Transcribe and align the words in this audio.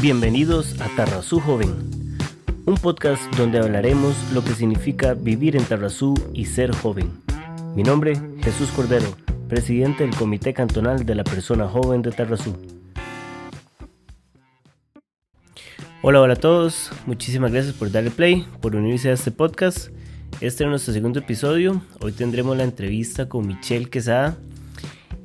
Bienvenidos 0.00 0.80
a 0.80 0.88
Tarrazú 0.94 1.40
Joven, 1.40 1.74
un 2.66 2.76
podcast 2.76 3.20
donde 3.34 3.58
hablaremos 3.58 4.14
lo 4.32 4.44
que 4.44 4.52
significa 4.52 5.14
vivir 5.14 5.56
en 5.56 5.64
Tarrazú 5.64 6.14
y 6.32 6.44
ser 6.44 6.72
joven. 6.72 7.10
Mi 7.74 7.82
nombre, 7.82 8.12
Jesús 8.40 8.70
Cordero, 8.70 9.08
presidente 9.48 10.04
del 10.04 10.14
Comité 10.14 10.54
Cantonal 10.54 11.04
de 11.04 11.16
la 11.16 11.24
Persona 11.24 11.66
Joven 11.66 12.02
de 12.02 12.12
Tarrazú. 12.12 12.56
Hola, 16.02 16.20
hola 16.20 16.34
a 16.34 16.36
todos, 16.36 16.92
muchísimas 17.06 17.50
gracias 17.50 17.74
por 17.74 17.90
darle 17.90 18.12
play, 18.12 18.46
por 18.60 18.76
unirse 18.76 19.10
a 19.10 19.14
este 19.14 19.32
podcast. 19.32 19.88
Este 20.40 20.62
es 20.62 20.70
nuestro 20.70 20.92
segundo 20.92 21.18
episodio. 21.18 21.82
Hoy 21.98 22.12
tendremos 22.12 22.56
la 22.56 22.62
entrevista 22.62 23.28
con 23.28 23.48
Michelle 23.48 23.90
Quesada. 23.90 24.38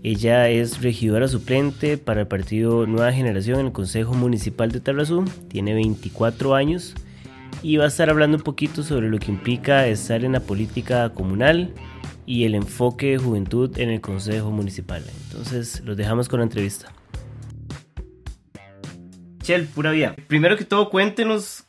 Ella 0.04 0.50
es 0.50 0.82
regidora 0.82 1.28
suplente 1.28 1.98
para 1.98 2.22
el 2.22 2.28
partido 2.28 2.86
Nueva 2.86 3.14
Generación 3.14 3.62
en 3.62 3.68
el 3.68 3.72
Consejo 3.72 4.14
Municipal 4.14 4.72
de 4.72 4.82
Tarrazú. 4.82 5.24
Tiene 5.48 5.74
24 5.74 6.54
años 6.56 6.94
y 7.62 7.78
va 7.78 7.86
a 7.86 7.88
estar 7.88 8.10
hablando 8.10 8.38
un 8.38 8.44
poquito 8.44 8.84
sobre 8.84 9.10
lo 9.10 9.18
que 9.18 9.32
implica 9.32 9.88
estar 9.88 10.26
en 10.26 10.34
la 10.34 10.42
política 10.42 11.10
comunal 11.14 11.74
y 12.26 12.44
el 12.44 12.54
enfoque 12.54 13.12
de 13.12 13.18
juventud 13.18 13.78
en 13.80 13.90
el 13.90 14.02
Consejo 14.02 14.52
Municipal. 14.52 15.04
Entonces, 15.30 15.82
los 15.86 15.96
dejamos 15.96 16.28
con 16.28 16.42
la 16.42 16.44
entrevista. 16.44 16.92
Michelle, 19.40 19.68
pura 19.74 19.92
vida. 19.92 20.16
Primero 20.28 20.58
que 20.58 20.66
todo, 20.66 20.90
cuéntenos 20.90 21.64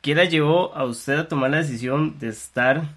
¿Qué 0.00 0.14
la 0.14 0.24
llevó 0.24 0.74
a 0.74 0.84
usted 0.84 1.18
a 1.18 1.28
tomar 1.28 1.50
la 1.50 1.56
decisión 1.56 2.18
de 2.20 2.28
estar 2.28 2.94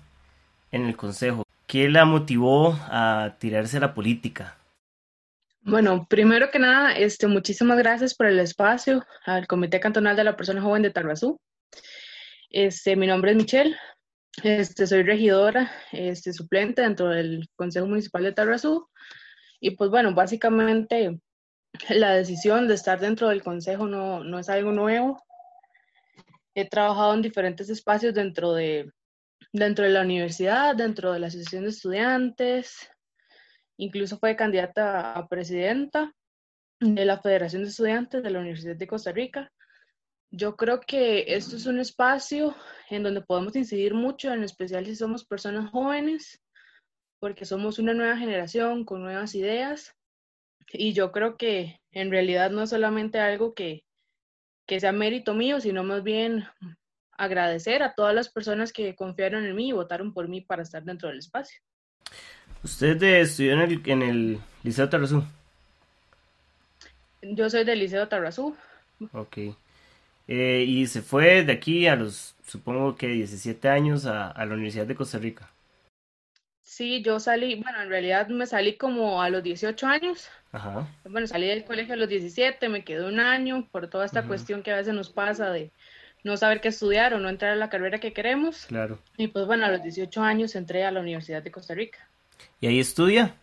en 0.72 0.86
el 0.86 0.96
consejo? 0.96 1.44
¿Qué 1.66 1.90
la 1.90 2.06
motivó 2.06 2.78
a 2.84 3.36
tirarse 3.40 3.78
a 3.78 3.80
la 3.80 3.94
política? 3.96 4.56
Bueno, 5.64 6.08
primero 6.10 6.50
que 6.50 6.58
nada, 6.58 6.94
este, 6.94 7.28
muchísimas 7.28 7.78
gracias 7.78 8.16
por 8.16 8.26
el 8.26 8.40
espacio 8.40 9.06
al 9.26 9.46
Comité 9.46 9.80
Cantonal 9.80 10.16
de 10.16 10.24
la 10.24 10.36
Persona 10.36 10.60
Joven 10.60 10.82
de 10.82 10.90
Tarrazú. 10.90 11.40
Este, 12.50 12.96
mi 12.96 13.06
nombre 13.06 13.32
es 13.32 13.38
Michelle, 13.38 13.78
este, 14.42 14.88
soy 14.88 15.04
regidora 15.04 15.72
este, 15.92 16.34
suplente 16.34 16.82
dentro 16.82 17.10
del 17.10 17.48
Consejo 17.56 17.86
Municipal 17.86 18.24
de 18.24 18.32
Tarrazú. 18.32 18.90
Y 19.60 19.72
pues 19.76 19.92
bueno, 19.92 20.16
básicamente 20.16 21.20
la 21.90 22.16
decisión 22.16 22.68
de 22.68 22.74
estar 22.74 23.00
dentro 23.00 23.30
del 23.30 23.44
consejo 23.44 23.86
no, 23.86 24.24
no 24.24 24.40
es 24.40 24.50
algo 24.50 24.72
nuevo. 24.72 25.22
He 26.56 26.68
trabajado 26.68 27.14
en 27.14 27.22
diferentes 27.22 27.70
espacios 27.70 28.16
dentro 28.16 28.54
de, 28.54 28.92
dentro 29.54 29.86
de 29.86 29.92
la 29.92 30.02
universidad, 30.02 30.76
dentro 30.76 31.14
de 31.14 31.20
la 31.20 31.28
asociación 31.28 31.64
de 31.66 31.70
estudiantes, 31.70 32.91
incluso 33.78 34.18
fue 34.18 34.36
candidata 34.36 35.14
a 35.14 35.28
presidenta 35.28 36.14
de 36.80 37.06
la 37.06 37.20
Federación 37.20 37.64
de 37.64 37.70
Estudiantes 37.70 38.24
de 38.24 38.30
la 38.30 38.40
Universidad 38.40 38.76
de 38.76 38.88
Costa 38.88 39.12
Rica. 39.12 39.52
Yo 40.32 40.56
creo 40.56 40.80
que 40.80 41.36
esto 41.36 41.56
es 41.56 41.66
un 41.66 41.80
espacio 41.80 42.56
en 42.90 43.04
donde 43.04 43.22
podemos 43.22 43.56
incidir 43.56 43.94
mucho, 43.94 44.32
en 44.32 44.44
especial 44.44 44.86
si 44.86 44.96
somos 44.96 45.26
personas 45.26 45.70
jóvenes, 45.72 46.42
porque 47.20 47.46
somos 47.46 47.80
una 47.80 47.94
nueva 47.94 48.18
generación 48.18 48.86
con 48.86 49.04
nuevas 49.04 49.36
ideas. 49.36 49.94
Y 50.74 50.94
yo 50.94 51.12
creo 51.12 51.38
que 51.38 51.82
en 51.92 52.10
realidad 52.10 52.50
no 52.50 52.64
es 52.64 52.70
solamente 52.70 53.20
algo 53.20 53.54
que, 53.54 53.84
que 54.66 54.80
sea 54.80 54.92
mérito 54.92 55.34
mío, 55.34 55.60
sino 55.60 55.84
más 55.84 56.02
bien 56.02 56.46
agradecer 57.12 57.84
a 57.84 57.94
todas 57.94 58.16
las 58.16 58.30
personas 58.32 58.74
que 58.74 58.96
confiaron 58.96 59.46
en 59.46 59.56
mí 59.56 59.70
y 59.70 59.74
votaron 59.74 60.14
por 60.14 60.28
mí 60.28 60.42
para 60.42 60.64
estar 60.64 60.84
dentro 60.84 61.10
del 61.10 61.20
espacio. 61.20 61.60
¿Usted 62.64 63.02
estudió 63.02 63.54
en 63.54 63.60
el, 63.62 63.82
en 63.86 64.02
el 64.02 64.40
Liceo 64.64 64.90
Tarrazú? 64.90 65.24
Yo 67.22 67.50
soy 67.50 67.64
del 67.64 67.80
Liceo 67.80 68.08
Tarrazú. 68.08 68.56
Ok. 69.14 69.38
Eh, 70.28 70.64
y 70.68 70.86
se 70.88 71.02
fue 71.02 71.44
de 71.44 71.54
aquí 71.54 71.88
a 71.88 71.96
los, 71.96 72.36
supongo 72.46 72.96
que 72.96 73.08
17 73.08 73.68
años 73.68 74.06
a, 74.06 74.30
a 74.30 74.46
la 74.46 74.54
Universidad 74.54 74.86
de 74.86 74.96
Costa 74.96 75.18
Rica. 75.18 75.50
Sí, 76.62 77.02
yo 77.02 77.20
salí, 77.20 77.56
bueno, 77.56 77.82
en 77.82 77.90
realidad 77.90 78.28
me 78.30 78.46
salí 78.46 78.78
como 78.78 79.22
a 79.22 79.30
los 79.30 79.44
18 79.44 79.88
años. 79.88 80.30
Ajá. 80.54 80.88
Bueno, 81.04 81.28
salí 81.28 81.48
del 81.48 81.66
colegio 81.66 81.96
a 81.96 81.98
los 81.98 82.08
17, 82.08 82.70
me 82.70 82.84
quedé 82.84 83.06
un 83.06 83.20
año 83.20 83.68
por 83.72 83.90
toda 83.90 84.06
esta 84.06 84.24
cuestión 84.24 84.64
que 84.64 84.72
a 84.72 84.78
veces 84.78 84.94
nos 84.94 85.10
pasa 85.10 85.50
de 85.52 85.72
no 86.24 86.38
saber 86.38 86.62
qué 86.62 86.70
estudiar 86.70 87.14
o 87.14 87.20
no 87.20 87.28
entrar 87.28 87.52
a 87.52 87.56
la 87.56 87.70
carrera 87.70 88.00
que 88.00 88.14
queremos. 88.14 88.68
Claro. 88.68 89.00
Y 89.18 89.28
pues 89.28 89.46
bueno, 89.48 89.66
a 89.66 89.70
los 89.70 89.84
18 89.84 90.22
años 90.22 90.56
entré 90.56 90.86
a 90.86 90.92
la 90.92 91.02
Universidad 91.02 91.44
de 91.44 91.52
Costa 91.52 91.74
Rica. 91.74 92.08
¿Y 92.60 92.68
ahí 92.68 92.80
estudia? 92.80 93.36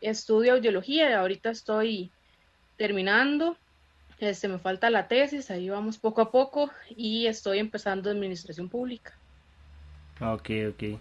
Estudio 0.00 0.54
audiología, 0.54 1.18
ahorita 1.18 1.50
estoy 1.50 2.10
terminando. 2.76 3.56
Este, 4.18 4.48
me 4.48 4.58
falta 4.58 4.90
la 4.90 5.08
tesis, 5.08 5.50
ahí 5.50 5.70
vamos 5.70 5.98
poco 5.98 6.20
a 6.20 6.30
poco 6.30 6.70
y 6.94 7.26
estoy 7.26 7.58
empezando 7.58 8.10
administración 8.10 8.68
pública. 8.68 9.14
Ok, 10.20 10.50
ok. 10.70 10.98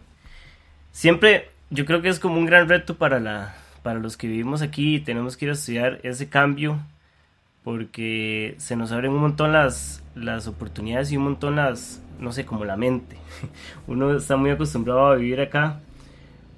Siempre, 0.92 1.50
yo 1.70 1.86
creo 1.86 2.02
que 2.02 2.09
es 2.09 2.20
como 2.20 2.38
un 2.38 2.46
gran 2.46 2.70
reto 2.70 2.97
para, 2.97 3.20
la, 3.20 3.56
para 3.84 4.00
los 4.00 4.16
que 4.16 4.28
vivimos 4.28 4.62
aquí 4.62 4.96
y 4.96 5.00
tenemos 5.02 5.36
que 5.36 5.46
ir 5.46 5.52
a 5.52 5.53
estudiar 5.53 6.00
ese 6.03 6.30
cambio 6.30 6.80
porque 7.64 8.56
se 8.58 8.76
nos 8.76 8.91
abren 8.91 9.12
un 9.12 9.20
montón 9.20 9.52
las, 9.52 10.02
las 10.16 10.47
oportunidades 10.47 11.12
y 11.12 11.18
un 11.18 11.24
montón 11.24 11.58
las, 11.58 12.02
no 12.20 12.31
sé, 12.31 12.46
como 12.46 12.66
la 12.66 12.78
mente. 12.78 13.18
Uno 13.88 14.16
está 14.16 14.38
muy 14.38 14.52
acostumbrado 14.52 15.08
a 15.08 15.16
vivir 15.16 15.41
acá. 15.41 15.81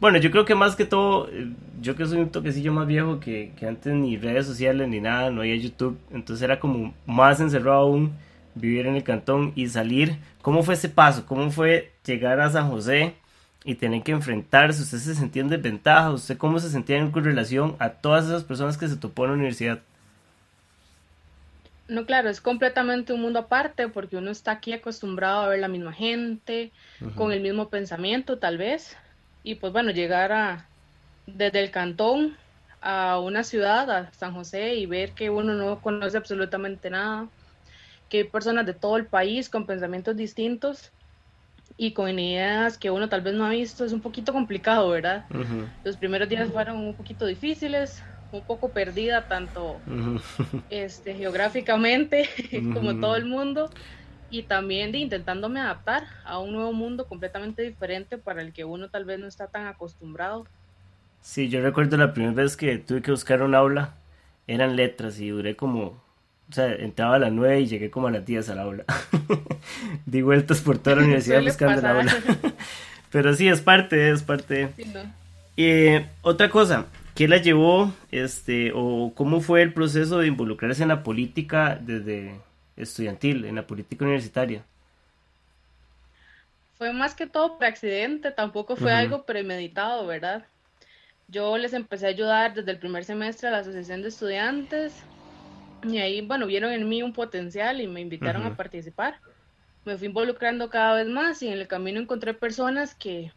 Bueno, 0.02 0.18
yo 0.18 0.32
creo 0.32 0.44
que 0.44 0.56
más 0.56 0.76
que 0.76 0.84
todo, 0.84 1.30
eh, 1.30 1.54
yo 1.80 1.96
que 1.96 2.06
soy 2.06 2.18
un 2.18 2.30
toquecillo 2.30 2.74
más 2.74 2.88
viejo 2.88 3.22
que, 3.22 3.54
que 3.58 3.68
antes 3.68 3.94
ni 3.94 4.18
redes 4.18 4.46
sociales 4.46 4.90
ni 4.90 5.00
nada, 5.00 5.30
no 5.30 5.42
había 5.42 5.56
YouTube, 5.56 5.98
entonces 6.12 6.44
era 6.44 6.60
como 6.60 6.94
más 7.06 7.40
encerrado 7.40 7.78
aún 7.78 8.12
vivir 8.56 8.88
en 8.88 8.96
el 8.96 9.04
cantón 9.04 9.54
y 9.56 9.68
salir. 9.70 10.18
¿Cómo 10.42 10.64
fue 10.64 10.74
ese 10.74 10.90
paso? 10.90 11.26
¿Cómo 11.26 11.52
fue 11.52 11.94
llegar 12.04 12.42
a 12.42 12.50
San 12.50 12.70
José? 12.70 13.16
y 13.64 13.76
tener 13.76 14.02
que 14.04 14.12
enfrentarse, 14.12 14.82
usted 14.82 14.98
se 14.98 15.16
sentía 15.16 15.44
en 15.44 15.50
desventaja, 15.50 16.12
usted 16.12 16.38
cómo 16.38 16.60
se 16.60 16.70
sentía 16.70 16.98
en 16.98 17.14
relación 17.14 17.76
a 17.80 17.90
todas 17.90 18.26
esas 18.26 18.44
personas 18.44 18.78
que 18.78 18.88
se 18.88 18.98
topó 18.98 19.26
en 19.26 19.32
la 19.32 19.36
universidad. 19.36 19.80
No, 21.88 22.06
claro, 22.06 22.30
es 22.30 22.42
completamente 22.42 23.14
un 23.14 23.22
mundo 23.22 23.40
aparte 23.40 23.88
porque 23.90 24.18
uno 24.18 24.32
está 24.32 24.52
aquí 24.52 24.74
acostumbrado 24.74 25.42
a 25.42 25.50
ver 25.50 25.60
la 25.60 25.68
misma 25.68 25.94
gente, 25.94 26.72
con 27.16 27.34
el 27.34 27.42
mismo 27.42 27.70
pensamiento 27.70 28.40
tal 28.40 28.58
vez, 28.58 28.98
y 29.44 29.56
pues 29.56 29.74
bueno, 29.74 29.91
llegar 29.91 30.31
a 30.31 30.69
desde 31.25 31.63
el 31.63 31.72
cantón 31.72 32.38
a 32.81 33.19
una 33.19 33.44
ciudad, 33.44 33.90
a 33.91 34.12
San 34.13 34.34
José, 34.34 34.75
y 34.75 34.85
ver 34.85 35.13
que 35.13 35.29
uno 35.29 35.53
no 35.53 35.81
conoce 35.81 36.18
absolutamente 36.18 36.90
nada, 36.90 37.29
que 38.09 38.18
hay 38.19 38.24
personas 38.25 38.66
de 38.66 38.74
todo 38.74 38.97
el 38.97 39.07
país 39.07 39.50
con 39.50 39.66
pensamientos 39.66 40.16
distintos, 40.16 40.91
y 41.78 41.94
con 41.94 42.19
ideas 42.19 42.78
que 42.78 42.91
uno 42.91 43.09
tal 43.09 43.22
vez 43.22 43.34
no 43.34 43.46
ha 43.46 43.50
visto, 43.50 43.85
es 43.85 43.94
un 43.94 44.02
poquito 44.02 44.34
complicado, 44.34 44.90
¿verdad? 44.90 45.25
Los 45.84 45.97
primeros 45.97 46.29
días 46.29 46.52
fueron 46.52 46.78
un 46.78 46.96
poquito 46.96 47.25
difíciles, 47.25 48.02
un 48.31 48.46
poco 48.46 48.72
perdida 48.72 49.28
tanto 49.28 49.81
este, 50.69 51.16
geográficamente 51.16 52.29
como 52.73 53.00
todo 53.00 53.16
el 53.16 53.25
mundo 53.25 53.69
y 54.31 54.44
también 54.44 54.92
de 54.92 54.97
intentándome 54.97 55.59
adaptar 55.59 56.08
a 56.24 56.40
un 56.40 56.53
nuevo 56.53 56.74
mundo 56.74 57.06
completamente 57.06 57.62
diferente 57.62 58.18
para 58.18 58.42
el 58.42 58.53
que 58.53 58.66
uno 58.66 58.90
tal 58.90 59.06
vez 59.06 59.19
no 59.19 59.28
está 59.28 59.47
tan 59.47 59.68
acostumbrado. 59.68 60.47
Sí, 61.22 61.50
yo 61.50 61.62
recuerdo 61.62 61.97
la 61.97 62.14
primera 62.14 62.34
vez 62.34 62.58
que 62.58 62.78
tuve 62.78 63.02
que 63.02 63.12
buscar 63.12 63.44
un 63.44 63.53
aula, 63.53 63.94
eran 64.47 64.75
letras 64.75 65.20
y 65.20 65.30
duré 65.30 65.56
como 65.56 66.02
o 66.52 66.53
sea, 66.53 66.74
entraba 66.74 67.16
a 67.16 67.20
las 67.20 67.31
9 67.31 67.62
y 67.62 67.68
llegué 67.68 67.90
como 67.90 68.08
a 68.08 68.12
las 68.12 68.25
10 68.25 68.50
al 68.50 68.59
aula. 68.59 68.84
Di 70.06 70.22
vueltas 70.22 70.59
por 70.59 70.78
toda 70.80 70.97
la 70.97 71.02
universidad 71.03 71.41
buscando 71.41 71.81
la 71.81 71.91
aula. 71.91 72.14
Pero 73.12 73.34
sí, 73.36 73.47
es 73.47 73.62
parte, 73.62 74.12
es 74.12 74.22
parte. 74.22 74.70
Sí, 75.56 76.06
otra 76.22 76.50
cosa, 76.50 76.88
¿qué 77.16 77.28
la 77.28 77.38
llevó, 77.38 77.94
este, 78.12 78.72
o 78.74 79.14
cómo 79.16 79.41
fue 79.41 79.62
el 79.62 79.74
proceso 79.74 80.20
de 80.20 80.28
involucrarse 80.28 80.81
en 80.81 80.90
la 80.90 81.03
política 81.03 81.78
desde 81.79 82.35
estudiantil, 82.78 83.46
en 83.46 83.56
la 83.56 83.68
política 83.68 84.06
universitaria? 84.06 84.64
Fue 86.78 86.94
más 86.94 87.14
que 87.14 87.28
todo 87.28 87.58
por 87.58 87.66
accidente, 87.66 88.32
tampoco 88.32 88.76
fue 88.76 88.91
algo 88.91 89.23
premeditado, 89.23 90.08
¿verdad? 90.08 90.46
Yo 91.28 91.58
les 91.58 91.73
empecé 91.73 92.08
a 92.08 92.09
ayudar 92.09 92.56
desde 92.56 92.72
el 92.72 92.79
primer 92.79 93.06
semestre 93.06 93.47
a 93.47 93.52
la 93.52 93.59
Asociación 93.59 94.02
de 94.02 94.09
Estudiantes 94.09 95.03
y 95.84 96.00
ahí, 96.00 96.22
bueno, 96.22 96.47
vieron 96.47 96.72
en 96.72 96.90
mí 96.90 97.03
un 97.03 97.14
potencial 97.14 97.82
y 97.82 97.88
me 97.88 98.02
invitaron 98.02 98.44
a 98.44 98.56
participar. 98.56 99.20
Me 99.85 99.97
fui 99.97 100.08
involucrando 100.08 100.70
cada 100.70 100.96
vez 100.96 101.08
más 101.08 101.41
y 101.41 101.47
en 101.47 101.53
el 101.53 101.68
camino 101.68 102.00
encontré 102.00 102.34
personas 102.34 102.96
que, 102.96 103.32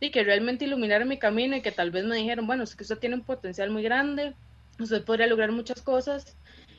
sí, 0.00 0.10
que 0.10 0.24
realmente 0.24 0.64
iluminaron 0.64 1.08
mi 1.08 1.18
camino 1.18 1.56
y 1.56 1.62
que 1.62 1.72
tal 1.72 1.90
vez 1.90 2.04
me 2.04 2.16
dijeron, 2.16 2.46
bueno, 2.46 2.64
es 2.64 2.74
que 2.74 2.82
usted 2.82 2.98
tiene 2.98 3.16
un 3.16 3.22
potencial 3.22 3.70
muy 3.70 3.82
grande, 3.82 4.34
usted 4.78 5.04
podría 5.04 5.26
lograr 5.26 5.52
muchas 5.52 5.82
cosas 5.82 6.36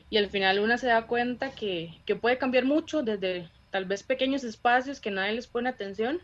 y 0.09 0.17
al 0.17 0.29
final 0.29 0.59
una 0.59 0.77
se 0.77 0.87
da 0.87 1.07
cuenta 1.07 1.51
que, 1.51 2.01
que 2.05 2.15
puede 2.15 2.37
cambiar 2.37 2.65
mucho 2.65 3.03
desde 3.03 3.49
tal 3.69 3.85
vez 3.85 4.03
pequeños 4.03 4.43
espacios 4.43 5.01
que 5.01 5.11
nadie 5.11 5.33
les 5.33 5.47
pone 5.47 5.69
atención, 5.69 6.21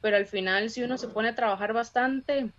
pero 0.00 0.16
al 0.16 0.26
final 0.26 0.70
si 0.70 0.82
uno 0.82 0.98
se 0.98 1.08
pone 1.08 1.30
a 1.30 1.34
trabajar 1.34 1.72
bastante, 1.72 2.52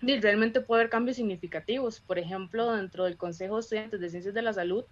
realmente 0.00 0.60
puede 0.60 0.82
haber 0.82 0.90
cambios 0.90 1.16
significativos. 1.16 2.00
Por 2.00 2.18
ejemplo, 2.18 2.72
dentro 2.72 3.04
del 3.04 3.16
Consejo 3.16 3.56
de 3.56 3.60
Estudiantes 3.60 4.00
de 4.00 4.10
Ciencias 4.10 4.34
de 4.34 4.42
la 4.42 4.52
Salud 4.52 4.84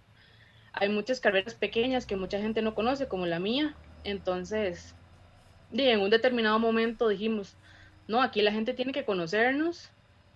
hay 0.73 0.89
muchas 0.89 1.19
carreras 1.19 1.55
pequeñas 1.55 2.05
que 2.05 2.15
mucha 2.15 2.39
gente 2.39 2.61
no 2.61 2.73
conoce, 2.75 3.07
como 3.07 3.25
la 3.25 3.39
mía. 3.39 3.77
Entonces, 4.03 4.95
en 5.71 6.01
un 6.01 6.09
determinado 6.09 6.59
momento 6.59 7.07
dijimos, 7.07 7.57
no, 8.07 8.21
aquí 8.21 8.41
la 8.41 8.51
gente 8.51 8.73
tiene 8.73 8.91
que 8.91 9.05
conocernos. 9.05 9.91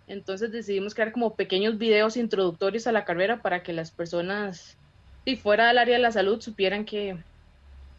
Entonces 0.07 0.51
decidimos 0.51 0.95
crear 0.95 1.11
como 1.11 1.35
pequeños 1.35 1.77
videos 1.77 2.15
introductorios 2.15 2.87
a 2.87 2.93
la 2.93 3.05
carrera 3.05 3.41
para 3.41 3.61
que 3.61 3.73
las 3.73 3.91
personas, 3.91 4.77
y 5.25 5.35
fuera 5.35 5.67
del 5.67 5.77
área 5.77 5.97
de 5.97 6.01
la 6.01 6.11
salud, 6.11 6.39
supieran 6.39 6.85
que, 6.85 7.17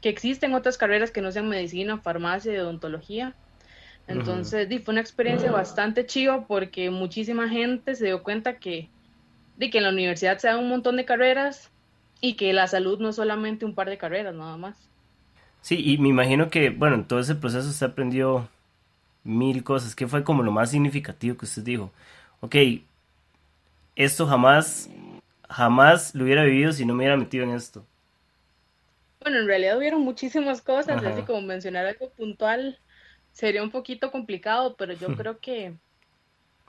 que 0.00 0.08
existen 0.08 0.54
otras 0.54 0.78
carreras 0.78 1.10
que 1.10 1.20
no 1.20 1.30
sean 1.30 1.48
medicina, 1.48 1.98
farmacia 1.98 2.54
y 2.54 2.58
odontología. 2.58 3.34
Entonces, 4.06 4.68
fue 4.82 4.92
una 4.92 5.02
experiencia 5.02 5.52
bastante 5.52 6.06
chiva 6.06 6.46
porque 6.46 6.88
muchísima 6.88 7.46
gente 7.46 7.94
se 7.94 8.06
dio 8.06 8.22
cuenta 8.22 8.58
que, 8.58 8.88
de 9.58 9.68
que 9.68 9.78
en 9.78 9.84
la 9.84 9.90
universidad 9.90 10.38
se 10.38 10.48
dan 10.48 10.60
un 10.60 10.70
montón 10.70 10.96
de 10.96 11.04
carreras 11.04 11.70
y 12.22 12.34
que 12.34 12.54
la 12.54 12.66
salud 12.68 12.98
no 12.98 13.10
es 13.10 13.16
solamente 13.16 13.66
un 13.66 13.74
par 13.74 13.90
de 13.90 13.98
carreras, 13.98 14.34
nada 14.34 14.56
más. 14.56 14.88
Sí, 15.60 15.78
y 15.84 15.98
me 15.98 16.08
imagino 16.08 16.48
que, 16.48 16.70
bueno, 16.70 16.96
en 16.96 17.04
todo 17.04 17.20
ese 17.20 17.34
proceso 17.34 17.68
usted 17.68 17.88
aprendió 17.88 18.48
mil 19.24 19.64
cosas. 19.64 19.94
¿Qué 19.94 20.06
fue 20.06 20.24
como 20.24 20.42
lo 20.42 20.52
más 20.52 20.70
significativo 20.70 21.36
que 21.36 21.46
usted 21.46 21.62
dijo? 21.62 21.90
Ok, 22.40 22.56
esto 23.96 24.26
jamás, 24.26 24.88
jamás 25.48 26.14
lo 26.14 26.24
hubiera 26.24 26.44
vivido 26.44 26.72
si 26.72 26.84
no 26.86 26.94
me 26.94 27.00
hubiera 27.00 27.16
metido 27.16 27.44
en 27.44 27.50
esto. 27.50 27.84
Bueno, 29.20 29.38
en 29.38 29.46
realidad 29.46 29.76
hubieron 29.76 30.00
muchísimas 30.02 30.62
cosas, 30.62 31.02
así 31.02 31.22
como 31.22 31.42
mencionar 31.42 31.86
algo 31.86 32.10
puntual 32.10 32.78
sería 33.32 33.62
un 33.62 33.70
poquito 33.70 34.10
complicado, 34.10 34.76
pero 34.76 34.92
yo 34.94 35.08
creo 35.14 35.38
que, 35.38 35.74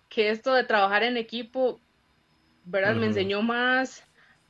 que 0.10 0.30
esto 0.30 0.54
de 0.54 0.64
trabajar 0.64 1.04
en 1.04 1.18
equipo, 1.18 1.80
¿verdad? 2.66 2.96
Me 2.96 3.06
enseñó 3.08 3.42
más 3.42 4.04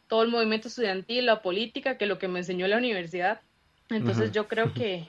todo 0.08 0.24
el 0.24 0.30
movimiento 0.30 0.68
estudiantil, 0.70 1.26
la 1.26 1.42
política, 1.42 1.98
que 1.98 2.06
lo 2.08 2.18
que 2.18 2.28
me 2.28 2.40
enseñó 2.40 2.68
la 2.68 2.78
universidad. 2.78 3.42
Entonces 3.90 4.32
yo 4.32 4.48
creo 4.48 4.74
que, 4.74 5.08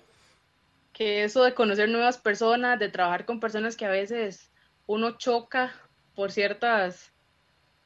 que 1.01 1.25
eso 1.25 1.45
de 1.45 1.55
conocer 1.55 1.89
nuevas 1.89 2.19
personas, 2.19 2.79
de 2.79 2.91
trabajar 2.91 3.25
con 3.25 3.41
personas 3.41 3.75
que 3.75 3.87
a 3.87 3.91
veces 3.91 4.53
uno 4.87 5.17
choca 5.17 5.73
por 6.15 6.31
ciertas 6.31 7.11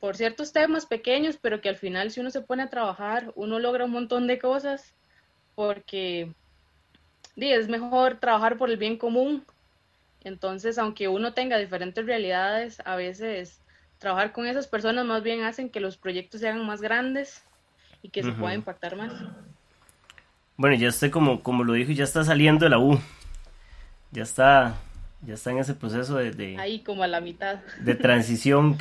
por 0.01 0.17
ciertos 0.17 0.53
temas 0.53 0.85
pequeños, 0.85 1.39
pero 1.41 1.61
que 1.61 1.69
al 1.69 1.77
final 1.77 2.11
si 2.11 2.19
uno 2.19 2.31
se 2.31 2.41
pone 2.41 2.65
a 2.65 2.71
trabajar, 2.71 3.33
uno 3.37 3.61
logra 3.61 3.85
un 3.85 3.93
montón 3.93 4.27
de 4.27 4.41
cosas 4.41 4.97
porque 5.55 6.35
es 7.37 7.69
mejor 7.69 8.19
trabajar 8.19 8.59
por 8.59 8.69
el 8.69 8.79
bien 8.79 8.99
común. 8.99 9.45
Entonces, 10.25 10.77
aunque 10.77 11.07
uno 11.07 11.35
tenga 11.35 11.57
diferentes 11.59 12.05
realidades, 12.05 12.83
a 12.85 12.97
veces 12.97 13.61
trabajar 13.99 14.33
con 14.33 14.49
esas 14.49 14.67
personas 14.67 15.07
más 15.07 15.23
bien 15.23 15.45
hacen 15.45 15.71
que 15.71 15.79
los 15.79 15.97
proyectos 15.97 16.41
sean 16.41 16.67
más 16.67 16.83
grandes 16.83 17.45
y 18.03 18.11
que 18.11 18.25
se 18.25 18.33
pueda 18.33 18.55
impactar 18.55 18.97
más. 18.97 19.13
Bueno, 20.57 20.77
ya 20.77 20.89
usted 20.89 21.11
como, 21.11 21.43
como 21.43 21.65
lo 21.65 21.73
dijo, 21.73 21.93
ya 21.93 22.05
está 22.05 22.25
saliendo 22.25 22.65
de 22.65 22.71
la 22.71 22.79
U. 22.79 23.01
Ya 24.13 24.23
está, 24.23 24.77
ya 25.27 25.35
está 25.35 25.51
en 25.51 25.59
ese 25.59 25.75
proceso 25.75 26.17
de, 26.17 26.57
Ahí 26.59 26.81
como 26.81 27.03
a 27.03 27.09
la 27.09 27.21
mitad. 27.21 27.61
De 27.81 27.95
transición. 27.95 28.79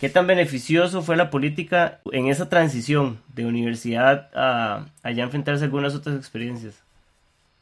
¿Qué 0.00 0.08
tan 0.08 0.26
beneficioso 0.26 1.02
fue 1.02 1.16
la 1.16 1.30
política 1.30 2.00
en 2.10 2.26
esa 2.26 2.48
transición 2.48 3.20
de 3.28 3.46
universidad 3.46 4.28
a, 4.34 4.86
a 5.02 5.10
ya 5.12 5.22
enfrentarse 5.22 5.62
a 5.62 5.66
algunas 5.66 5.94
otras 5.94 6.16
experiencias? 6.16 6.82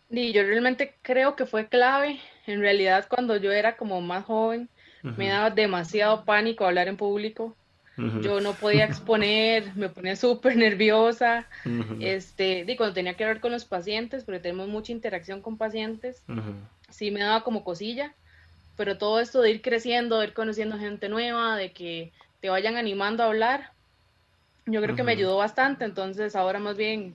Y 0.09 0.33
yo 0.33 0.43
realmente 0.43 0.95
creo 1.03 1.37
que 1.37 1.47
fue 1.47 1.69
clave. 1.69 2.21
En 2.47 2.61
realidad, 2.61 3.07
cuando 3.09 3.37
yo 3.37 3.53
era 3.53 3.77
como 3.77 4.01
más 4.01 4.25
joven, 4.25 4.69
me 5.03 5.29
daba 5.29 5.51
demasiado 5.51 6.25
pánico 6.25 6.65
hablar 6.65 6.89
en 6.89 6.97
público. 6.97 7.57
Yo 7.97 8.41
no 8.41 8.55
podía 8.55 8.85
exponer, 8.87 9.77
me 9.77 9.89
ponía 9.89 10.17
súper 10.17 10.57
nerviosa. 10.57 11.47
Este, 12.01 12.65
y 12.67 12.77
cuando 12.77 12.95
tenía 12.95 13.15
que 13.15 13.25
hablar 13.25 13.41
con 13.41 13.53
los 13.53 13.65
pacientes, 13.65 14.25
porque 14.25 14.41
tenemos 14.41 14.69
mucha 14.69 14.93
interacción 14.93 15.43
con 15.43 15.59
pacientes, 15.59 16.23
sí 16.89 17.11
me 17.11 17.21
daba 17.21 17.45
como 17.45 17.65
cosilla. 17.65 18.15
Pero 18.77 18.97
todo 18.97 19.21
esto 19.21 19.43
de 19.43 19.51
ir 19.51 19.63
creciendo, 19.63 20.19
de 20.19 20.29
ir 20.29 20.33
conociendo 20.33 20.79
gente 20.79 21.09
nueva, 21.09 21.57
de 21.57 21.73
que 21.73 22.13
te 22.41 22.49
vayan 22.49 22.77
animando 22.77 23.23
a 23.23 23.27
hablar, 23.27 23.73
yo 24.67 24.81
creo 24.81 24.97
que 24.97 25.03
me 25.03 25.13
ayudó 25.13 25.37
bastante. 25.37 25.85
Entonces, 25.85 26.35
ahora 26.35 26.59
más 26.59 26.77
bien 26.77 27.15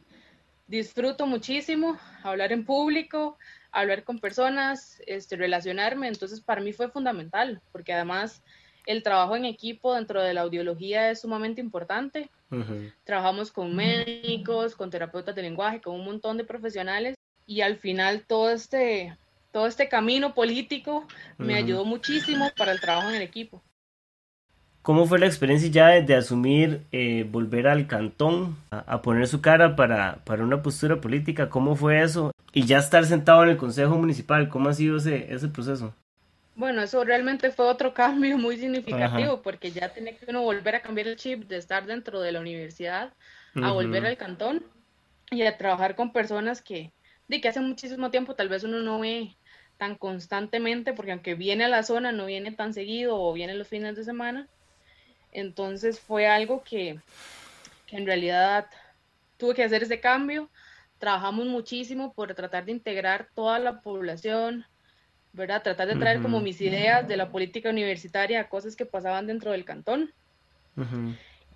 disfruto 0.67 1.25
muchísimo 1.25 1.97
hablar 2.23 2.51
en 2.51 2.65
público, 2.65 3.37
hablar 3.71 4.03
con 4.03 4.19
personas, 4.19 5.01
este, 5.07 5.35
relacionarme, 5.35 6.07
entonces 6.07 6.41
para 6.41 6.61
mí 6.61 6.73
fue 6.73 6.89
fundamental, 6.89 7.61
porque 7.71 7.93
además 7.93 8.43
el 8.87 9.03
trabajo 9.03 9.35
en 9.35 9.45
equipo 9.45 9.93
dentro 9.93 10.23
de 10.23 10.33
la 10.33 10.41
audiología 10.41 11.11
es 11.11 11.21
sumamente 11.21 11.61
importante. 11.61 12.29
Trabajamos 13.03 13.51
con 13.51 13.75
médicos, 13.75 14.75
con 14.75 14.89
terapeutas 14.89 15.35
de 15.35 15.41
lenguaje, 15.41 15.81
con 15.81 15.93
un 15.93 16.05
montón 16.05 16.37
de 16.37 16.45
profesionales 16.45 17.15
y 17.45 17.59
al 17.61 17.75
final 17.77 18.23
todo 18.25 18.49
este, 18.49 19.17
todo 19.51 19.67
este 19.67 19.89
camino 19.89 20.33
político 20.33 21.05
me 21.37 21.55
ayudó 21.55 21.83
muchísimo 21.83 22.49
para 22.57 22.71
el 22.71 22.79
trabajo 22.79 23.09
en 23.09 23.15
el 23.15 23.21
equipo. 23.21 23.61
¿Cómo 24.81 25.05
fue 25.05 25.19
la 25.19 25.25
experiencia 25.25 25.69
ya 25.69 25.87
de, 26.01 26.15
asumir 26.15 26.83
eh, 26.93 27.27
volver 27.29 27.67
al 27.67 27.87
cantón, 27.87 28.55
a, 28.71 29.01
poner 29.01 29.27
su 29.27 29.41
cara 29.41 29.75
para, 29.75 30.23
para, 30.23 30.45
una 30.45 30.63
postura 30.63 31.01
política? 31.01 31.49
¿Cómo 31.49 31.75
fue 31.75 32.01
eso? 32.01 32.31
Y 32.53 32.65
ya 32.65 32.77
estar 32.77 33.03
sentado 33.03 33.43
en 33.43 33.49
el 33.49 33.57
Consejo 33.57 33.97
Municipal, 33.97 34.47
¿cómo 34.47 34.69
ha 34.69 34.73
sido 34.73 34.95
ese, 34.95 35.33
ese 35.33 35.49
proceso? 35.49 35.93
Bueno, 36.57 36.81
eso 36.81 37.03
realmente 37.03 37.51
fue 37.51 37.67
otro 37.67 37.93
cambio 37.93 38.37
muy 38.39 38.57
significativo 38.57 39.43
porque 39.43 39.71
ya 39.71 39.93
tenía 39.93 40.17
que 40.17 40.25
uno 40.27 40.41
volver 40.41 40.73
a 40.75 40.81
cambiar 40.81 41.07
el 41.07 41.15
chip 41.15 41.43
de 41.43 41.57
estar 41.57 41.85
dentro 41.85 42.19
de 42.19 42.31
la 42.31 42.39
universidad 42.39 43.13
a 43.61 43.71
volver 43.71 44.05
al 44.05 44.17
cantón 44.17 44.63
y 45.31 45.43
a 45.43 45.57
trabajar 45.57 45.95
con 45.95 46.11
personas 46.11 46.61
que, 46.61 46.91
de 47.27 47.41
que 47.41 47.47
hace 47.47 47.59
muchísimo 47.59 48.11
tiempo 48.11 48.35
tal 48.35 48.49
vez 48.49 48.63
uno 48.63 48.79
no 48.79 48.99
ve 48.99 49.35
tan 49.77 49.95
constantemente 49.95 50.93
porque 50.93 51.11
aunque 51.11 51.35
viene 51.35 51.65
a 51.65 51.69
la 51.69 51.83
zona 51.83 52.11
no 52.11 52.25
viene 52.25 52.51
tan 52.51 52.73
seguido 52.73 53.19
o 53.19 53.33
viene 53.33 53.53
los 53.53 53.67
fines 53.67 53.95
de 53.95 54.03
semana. 54.03 54.47
Entonces 55.31 55.99
fue 55.99 56.27
algo 56.27 56.63
que, 56.63 56.99
en 57.91 58.05
realidad 58.05 58.67
tuve 59.37 59.53
que 59.53 59.63
hacer 59.63 59.83
ese 59.83 59.99
cambio. 59.99 60.49
Trabajamos 60.97 61.45
muchísimo 61.45 62.13
por 62.13 62.33
tratar 62.33 62.65
de 62.65 62.71
integrar 62.71 63.27
toda 63.35 63.59
la 63.59 63.81
población, 63.81 64.65
¿verdad? 65.37 65.63
Tratar 65.63 65.87
de 65.87 65.95
traer 65.95 66.21
como 66.21 66.41
mis 66.41 66.59
ideas 66.59 67.07
de 67.07 67.15
la 67.15 67.29
política 67.29 67.69
universitaria 67.69 68.41
a 68.41 68.49
cosas 68.49 68.75
que 68.75 68.85
pasaban 68.85 69.27
dentro 69.27 69.51
del 69.51 69.63
cantón. 69.63 70.11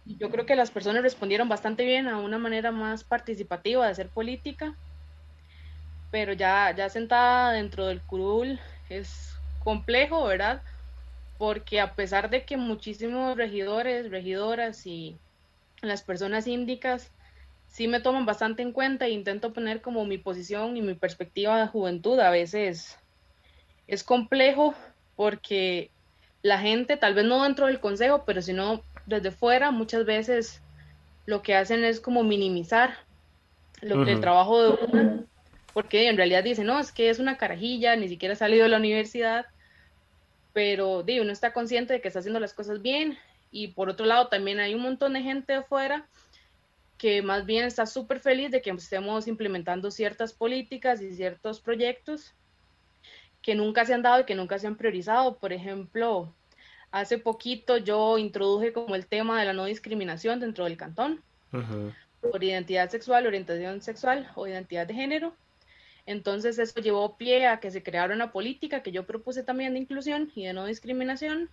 Y 0.06 0.18
yo 0.18 0.30
creo 0.30 0.46
que 0.46 0.56
las 0.56 0.72
personas 0.72 1.04
respondieron 1.04 1.50
bastante 1.50 1.84
bien 1.84 2.08
a 2.08 2.20
una 2.20 2.38
manera 2.38 2.72
más 2.72 3.04
participativa 3.04 3.86
de 3.86 3.92
hacer 3.92 4.10
política, 4.10 4.76
pero 6.10 6.34
ya, 6.34 6.74
ya 6.76 6.90
sentada 6.90 7.52
dentro 7.52 7.88
del 7.88 8.02
curul 8.02 8.60
es 8.90 9.36
complejo, 9.64 10.24
¿verdad? 10.26 10.62
porque 11.42 11.80
a 11.80 11.96
pesar 11.96 12.30
de 12.30 12.46
que 12.46 12.56
muchísimos 12.56 13.36
regidores, 13.36 14.12
regidoras 14.12 14.86
y 14.86 15.18
las 15.82 16.04
personas 16.04 16.46
índicas 16.46 17.12
sí 17.68 17.88
me 17.88 18.00
toman 18.00 18.28
bastante 18.28 18.62
en 18.62 18.72
cuenta 18.72 19.08
e 19.08 19.10
intento 19.10 19.52
poner 19.52 19.82
como 19.82 20.06
mi 20.06 20.20
posición 20.20 20.78
y 20.78 20.84
mi 20.84 20.94
perspectiva 20.94 21.60
de 21.60 21.66
juventud, 21.66 22.20
a 22.20 22.30
veces 22.30 22.96
es 23.92 24.06
complejo 24.06 24.74
porque 25.18 25.92
la 26.42 26.60
gente, 26.60 26.96
tal 26.96 27.14
vez 27.14 27.26
no 27.26 27.44
dentro 27.44 27.68
del 27.68 27.82
consejo, 27.82 28.24
pero 28.26 28.42
sino 28.42 28.82
desde 29.06 29.32
fuera, 29.32 29.70
muchas 29.72 30.06
veces 30.06 30.62
lo 31.26 31.42
que 31.42 31.56
hacen 31.56 31.84
es 31.84 32.00
como 32.00 32.24
minimizar 32.24 32.96
lo 33.82 34.06
que 34.06 34.14
el 34.14 34.22
trabajo 34.22 34.64
de 34.64 34.86
uno, 34.86 35.26
porque 35.74 36.08
en 36.08 36.16
realidad 36.16 36.42
dicen, 36.42 36.68
no, 36.68 36.80
es 36.80 36.94
que 36.94 37.10
es 37.10 37.20
una 37.20 37.38
carajilla, 37.38 37.98
ni 37.98 38.08
siquiera 38.08 38.34
ha 38.34 38.38
salido 38.38 38.64
de 38.64 38.70
la 38.70 38.78
universidad, 38.78 39.46
pero 40.54 41.04
digo, 41.04 41.24
uno 41.24 41.34
está 41.34 41.52
consciente 41.52 41.92
de 41.92 42.02
que 42.02 42.08
está 42.08 42.20
haciendo 42.20 42.40
las 42.40 42.54
cosas 42.54 42.82
bien 42.82 43.18
y 43.52 43.70
por 43.70 43.90
otro 43.90 44.06
lado 44.06 44.30
también 44.30 44.62
hay 44.62 44.74
un 44.74 44.84
montón 44.84 45.14
de 45.14 45.22
gente 45.22 45.54
afuera 45.54 46.08
que 46.98 47.22
más 47.22 47.46
bien 47.46 47.66
está 47.66 47.86
súper 47.86 48.22
feliz 48.22 48.52
de 48.52 48.62
que 48.62 48.70
estemos 48.70 49.28
implementando 49.28 49.92
ciertas 49.92 50.32
políticas 50.32 51.02
y 51.02 51.14
ciertos 51.14 51.60
proyectos 51.60 52.34
que 53.42 53.56
nunca 53.56 53.86
se 53.86 53.94
han 53.94 54.02
dado 54.02 54.22
y 54.22 54.26
que 54.26 54.36
nunca 54.36 54.60
se 54.60 54.68
han 54.68 54.76
priorizado. 54.76 55.38
Por 55.38 55.54
ejemplo, 55.54 56.34
hace 56.92 57.18
poquito 57.18 57.78
yo 57.78 58.18
introduje 58.18 58.74
como 58.74 58.96
el 58.96 59.08
tema 59.08 59.40
de 59.40 59.46
la 59.46 59.54
no 59.54 59.66
discriminación 59.66 60.40
dentro 60.40 60.66
del 60.66 60.78
cantón 60.78 61.22
por 62.22 62.44
identidad 62.44 62.90
sexual, 62.90 63.28
orientación 63.28 63.82
sexual 63.82 64.32
o 64.36 64.48
identidad 64.48 64.88
de 64.88 64.94
género. 64.94 65.34
Entonces 66.06 66.58
eso 66.60 66.80
llevó 66.80 67.18
pie 67.18 67.48
a 67.48 67.60
que 67.60 67.72
se 67.72 67.84
creara 67.84 68.16
una 68.16 68.32
política 68.32 68.84
que 68.84 68.92
yo 68.92 69.06
propuse 69.06 69.44
también 69.44 69.74
de 69.74 69.80
inclusión 69.80 70.32
y 70.36 70.46
de 70.46 70.54
no 70.54 70.66
discriminación. 70.66 71.50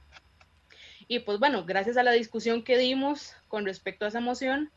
Y 1.07 1.21
pues 1.21 1.38
bueno, 1.38 1.64
gracias 1.64 1.97
a 1.97 2.02
la 2.02 2.12
discusión 2.12 2.62
que 2.62 2.78
dimos 2.78 3.35
con 3.49 3.64
respecto 3.64 4.04
a 4.04 4.09
esa 4.09 4.21
moción, 4.21 4.71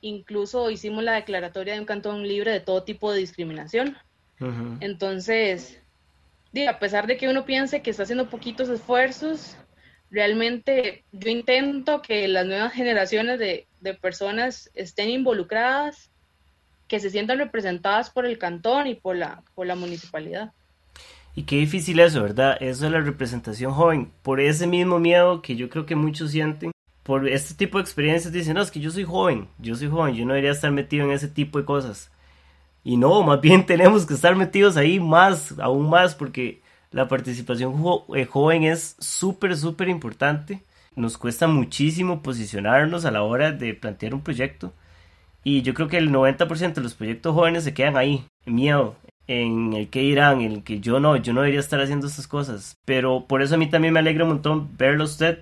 incluso 0.00 0.70
hicimos 0.70 1.04
la 1.04 1.12
declaratoria 1.12 1.74
de 1.74 1.80
un 1.80 1.86
cantón 1.86 2.26
libre 2.26 2.50
de 2.50 2.60
todo 2.60 2.82
tipo 2.82 3.12
de 3.12 3.20
discriminación. 3.20 3.96
Entonces, 4.80 5.80
a 6.64 6.78
pesar 6.78 7.06
de 7.06 7.16
que 7.16 7.28
uno 7.28 7.44
piense 7.44 7.82
que 7.82 7.90
está 7.90 8.04
haciendo 8.04 8.30
poquitos 8.30 8.68
esfuerzos, 8.68 9.56
realmente 10.10 11.04
yo 11.12 11.30
intento 11.30 12.02
que 12.02 12.26
las 12.28 12.46
nuevas 12.46 12.72
generaciones 12.72 13.38
de, 13.38 13.66
personas 14.00 14.68
estén 14.74 15.10
involucradas, 15.10 16.10
que 16.88 16.98
se 16.98 17.10
sientan 17.10 17.38
representadas 17.38 18.10
por 18.10 18.26
el 18.26 18.36
cantón 18.36 18.88
y 18.88 18.96
por 18.96 19.14
la, 19.14 19.44
por 19.54 19.66
la 19.66 19.76
municipalidad. 19.76 20.52
Y 21.36 21.44
qué 21.44 21.56
difícil 21.56 22.00
eso, 22.00 22.22
¿verdad? 22.22 22.56
Eso 22.60 22.86
es 22.86 22.92
la 22.92 23.00
representación 23.00 23.72
joven, 23.72 24.10
por 24.22 24.40
ese 24.40 24.66
mismo 24.66 24.98
miedo 24.98 25.42
que 25.42 25.54
yo 25.54 25.68
creo 25.68 25.86
que 25.86 25.94
muchos 25.94 26.32
sienten, 26.32 26.72
por 27.04 27.28
este 27.28 27.54
tipo 27.54 27.78
de 27.78 27.82
experiencias 27.82 28.32
dicen, 28.32 28.54
no, 28.54 28.62
es 28.62 28.72
que 28.72 28.80
yo 28.80 28.90
soy 28.90 29.04
joven, 29.04 29.48
yo 29.58 29.76
soy 29.76 29.88
joven, 29.88 30.14
yo 30.16 30.24
no 30.24 30.32
debería 30.32 30.50
estar 30.50 30.72
metido 30.72 31.04
en 31.04 31.12
ese 31.12 31.28
tipo 31.28 31.60
de 31.60 31.64
cosas. 31.64 32.10
Y 32.86 32.96
no, 32.98 33.20
más 33.24 33.40
bien 33.40 33.66
tenemos 33.66 34.06
que 34.06 34.14
estar 34.14 34.36
metidos 34.36 34.76
ahí 34.76 35.00
más, 35.00 35.58
aún 35.58 35.90
más, 35.90 36.14
porque 36.14 36.62
la 36.92 37.08
participación 37.08 37.74
eh, 38.14 38.26
joven 38.26 38.62
es 38.62 38.94
súper, 39.00 39.56
súper 39.56 39.88
importante. 39.88 40.62
Nos 40.94 41.18
cuesta 41.18 41.48
muchísimo 41.48 42.22
posicionarnos 42.22 43.04
a 43.04 43.10
la 43.10 43.24
hora 43.24 43.50
de 43.50 43.74
plantear 43.74 44.14
un 44.14 44.20
proyecto. 44.20 44.72
Y 45.42 45.62
yo 45.62 45.74
creo 45.74 45.88
que 45.88 45.98
el 45.98 46.12
90% 46.12 46.74
de 46.74 46.80
los 46.80 46.94
proyectos 46.94 47.34
jóvenes 47.34 47.64
se 47.64 47.74
quedan 47.74 47.96
ahí, 47.96 48.24
miedo, 48.44 48.94
en 49.26 49.72
el 49.72 49.88
que 49.88 50.04
irán, 50.04 50.40
en 50.40 50.52
el 50.52 50.62
que 50.62 50.78
yo 50.78 51.00
no, 51.00 51.16
yo 51.16 51.32
no 51.32 51.40
debería 51.40 51.58
estar 51.58 51.80
haciendo 51.80 52.06
estas 52.06 52.28
cosas. 52.28 52.76
Pero 52.84 53.26
por 53.26 53.42
eso 53.42 53.56
a 53.56 53.58
mí 53.58 53.68
también 53.68 53.94
me 53.94 54.00
alegra 54.00 54.22
un 54.22 54.30
montón 54.30 54.76
verlo 54.78 55.02
usted 55.02 55.40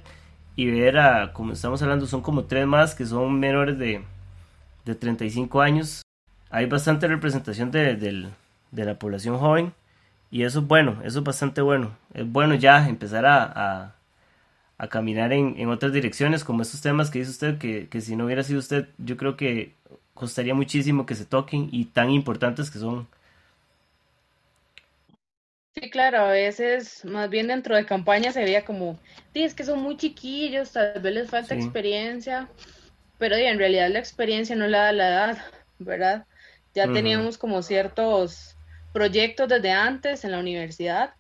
y 0.57 0.71
ver 0.71 0.99
a, 0.99 1.35
como 1.35 1.53
estamos 1.53 1.83
hablando, 1.83 2.07
son 2.07 2.23
como 2.23 2.45
tres 2.45 2.67
más 2.67 2.95
que 2.95 3.05
son 3.05 3.39
menores 3.39 3.79
de, 3.79 4.03
de 4.87 4.95
35 4.95 5.61
años. 5.61 6.04
Hay 6.55 6.67
bastante 6.67 7.09
representación 7.09 7.73
de, 7.73 7.97
de, 7.97 8.85
la 8.85 8.97
población 8.97 9.39
joven 9.39 9.75
y 10.31 10.45
eso 10.45 10.61
es 10.61 10.67
bueno, 10.69 11.01
eso 11.03 11.19
es 11.19 11.25
bastante 11.25 11.61
bueno. 11.63 11.99
Es 12.15 12.31
bueno 12.31 12.55
ya 12.55 12.89
empezar 12.89 13.27
a, 13.27 13.93
a, 14.79 14.89
caminar 14.89 15.33
en, 15.33 15.59
en, 15.59 15.69
otras 15.69 15.93
direcciones 15.93 16.45
como 16.45 16.63
estos 16.63 16.81
temas 16.81 17.11
que 17.11 17.19
dice 17.19 17.33
usted, 17.33 17.59
que, 17.59 17.89
que 17.89 18.01
si 18.01 18.15
no 18.15 18.27
hubiera 18.27 18.45
sido 18.45 18.61
usted, 18.61 18.87
yo 18.99 19.17
creo 19.17 19.37
que 19.37 19.75
costaría 20.15 20.55
muchísimo 20.55 21.07
que 21.07 21.17
se 21.17 21.25
toquen 21.25 21.71
y 21.73 21.87
tan 21.87 22.11
importantes 22.11 22.71
que 22.71 22.79
son. 22.79 23.09
Sí, 25.75 25.91
claro, 25.91 26.19
a 26.19 26.31
veces 26.31 27.05
más 27.05 27.29
bien 27.31 27.49
dentro 27.49 27.75
de 27.75 27.85
campaña 27.85 28.31
se 28.31 28.45
veía 28.45 28.65
como, 28.65 28.97
sí, 29.33 29.43
es 29.43 29.55
que 29.55 29.65
son 29.65 29.83
muy 29.83 29.97
chiquillos, 29.97 30.71
tal 30.71 31.01
vez 31.01 31.15
les 31.15 31.31
falta 31.31 31.57
experiencia, 31.57 32.49
pero 33.19 33.35
en 33.35 33.59
realidad 33.59 33.91
la 33.91 33.99
experiencia 33.99 34.55
no 34.55 34.69
la 34.69 34.85
da 34.85 34.93
la 34.93 35.09
edad, 35.09 35.39
¿verdad? 35.81 36.27
Ya 36.75 36.93
teníamos 36.93 37.39
como 37.39 37.63
ciertos 37.63 38.57
proyectos 38.93 39.49
desde 39.49 39.71
antes 39.71 40.25
en 40.25 40.33
la 40.33 40.39
universidad 40.39 41.15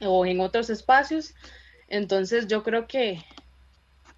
o 0.00 0.26
en 0.26 0.40
otros 0.40 0.70
espacios, 0.70 1.34
entonces 1.88 2.46
yo 2.48 2.62
creo 2.62 2.86
que, 2.86 3.24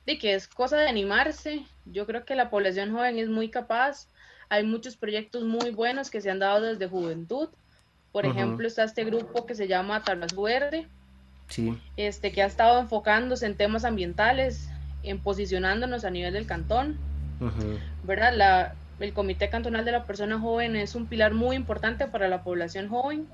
sí, 0.07 0.19
que 0.19 0.35
es 0.35 0.49
cosa 0.49 0.77
de 0.77 0.89
animarse, 0.89 1.65
yo 1.87 2.07
creo 2.07 2.25
que 2.25 2.35
la 2.35 2.51
población 2.51 2.93
joven 2.93 3.19
es 3.19 3.29
muy 3.29 3.49
capaz, 3.49 4.09
hay 4.49 4.65
muchos 4.65 4.97
proyectos 4.97 5.45
muy 5.45 5.71
buenos 5.71 6.11
que 6.11 6.21
se 6.21 6.31
han 6.31 6.41
dado 6.41 6.63
desde 6.63 6.89
juventud, 6.89 7.49
por 8.13 8.27
ejemplo, 8.27 8.67
está 8.67 8.85
este 8.85 9.05
grupo 9.05 9.47
que 9.47 9.55
se 9.55 9.69
llama 9.69 10.03
Tablas 10.03 10.35
Verde, 10.35 10.89
este, 11.97 12.33
que 12.33 12.43
ha 12.43 12.47
estado 12.47 12.81
enfocándose 12.81 13.47
en 13.47 13.57
temas 13.57 13.85
ambientales, 13.85 14.69
en 15.03 15.21
posicionándonos 15.21 16.05
a 16.05 16.11
nivel 16.11 16.33
del 16.33 16.47
cantón. 16.47 16.99
¿Verdad? 18.05 18.35
La, 18.35 18.75
el 19.01 19.13
Comité 19.13 19.49
Cantonal 19.51 19.85
de 19.85 19.93
la 19.93 20.07
Persona 20.07 20.39
Joven 20.39 20.77
es 20.77 20.95
un 20.95 21.07
pilar 21.07 21.35
muy 21.35 21.57
importante 21.57 22.07
para 22.07 22.29
la 22.29 22.43
población 22.43 22.89
joven. 22.89 23.29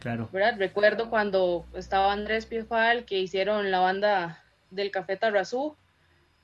Claro. 0.00 0.28
¿verdad? 0.32 0.56
Recuerdo 0.58 1.10
cuando 1.10 1.66
estaba 1.74 2.12
Andrés 2.12 2.46
Piefal, 2.46 3.04
que 3.04 3.18
hicieron 3.18 3.70
la 3.70 3.80
banda 3.80 4.44
del 4.70 4.90
Café 4.90 5.16
Tarrazú, 5.16 5.76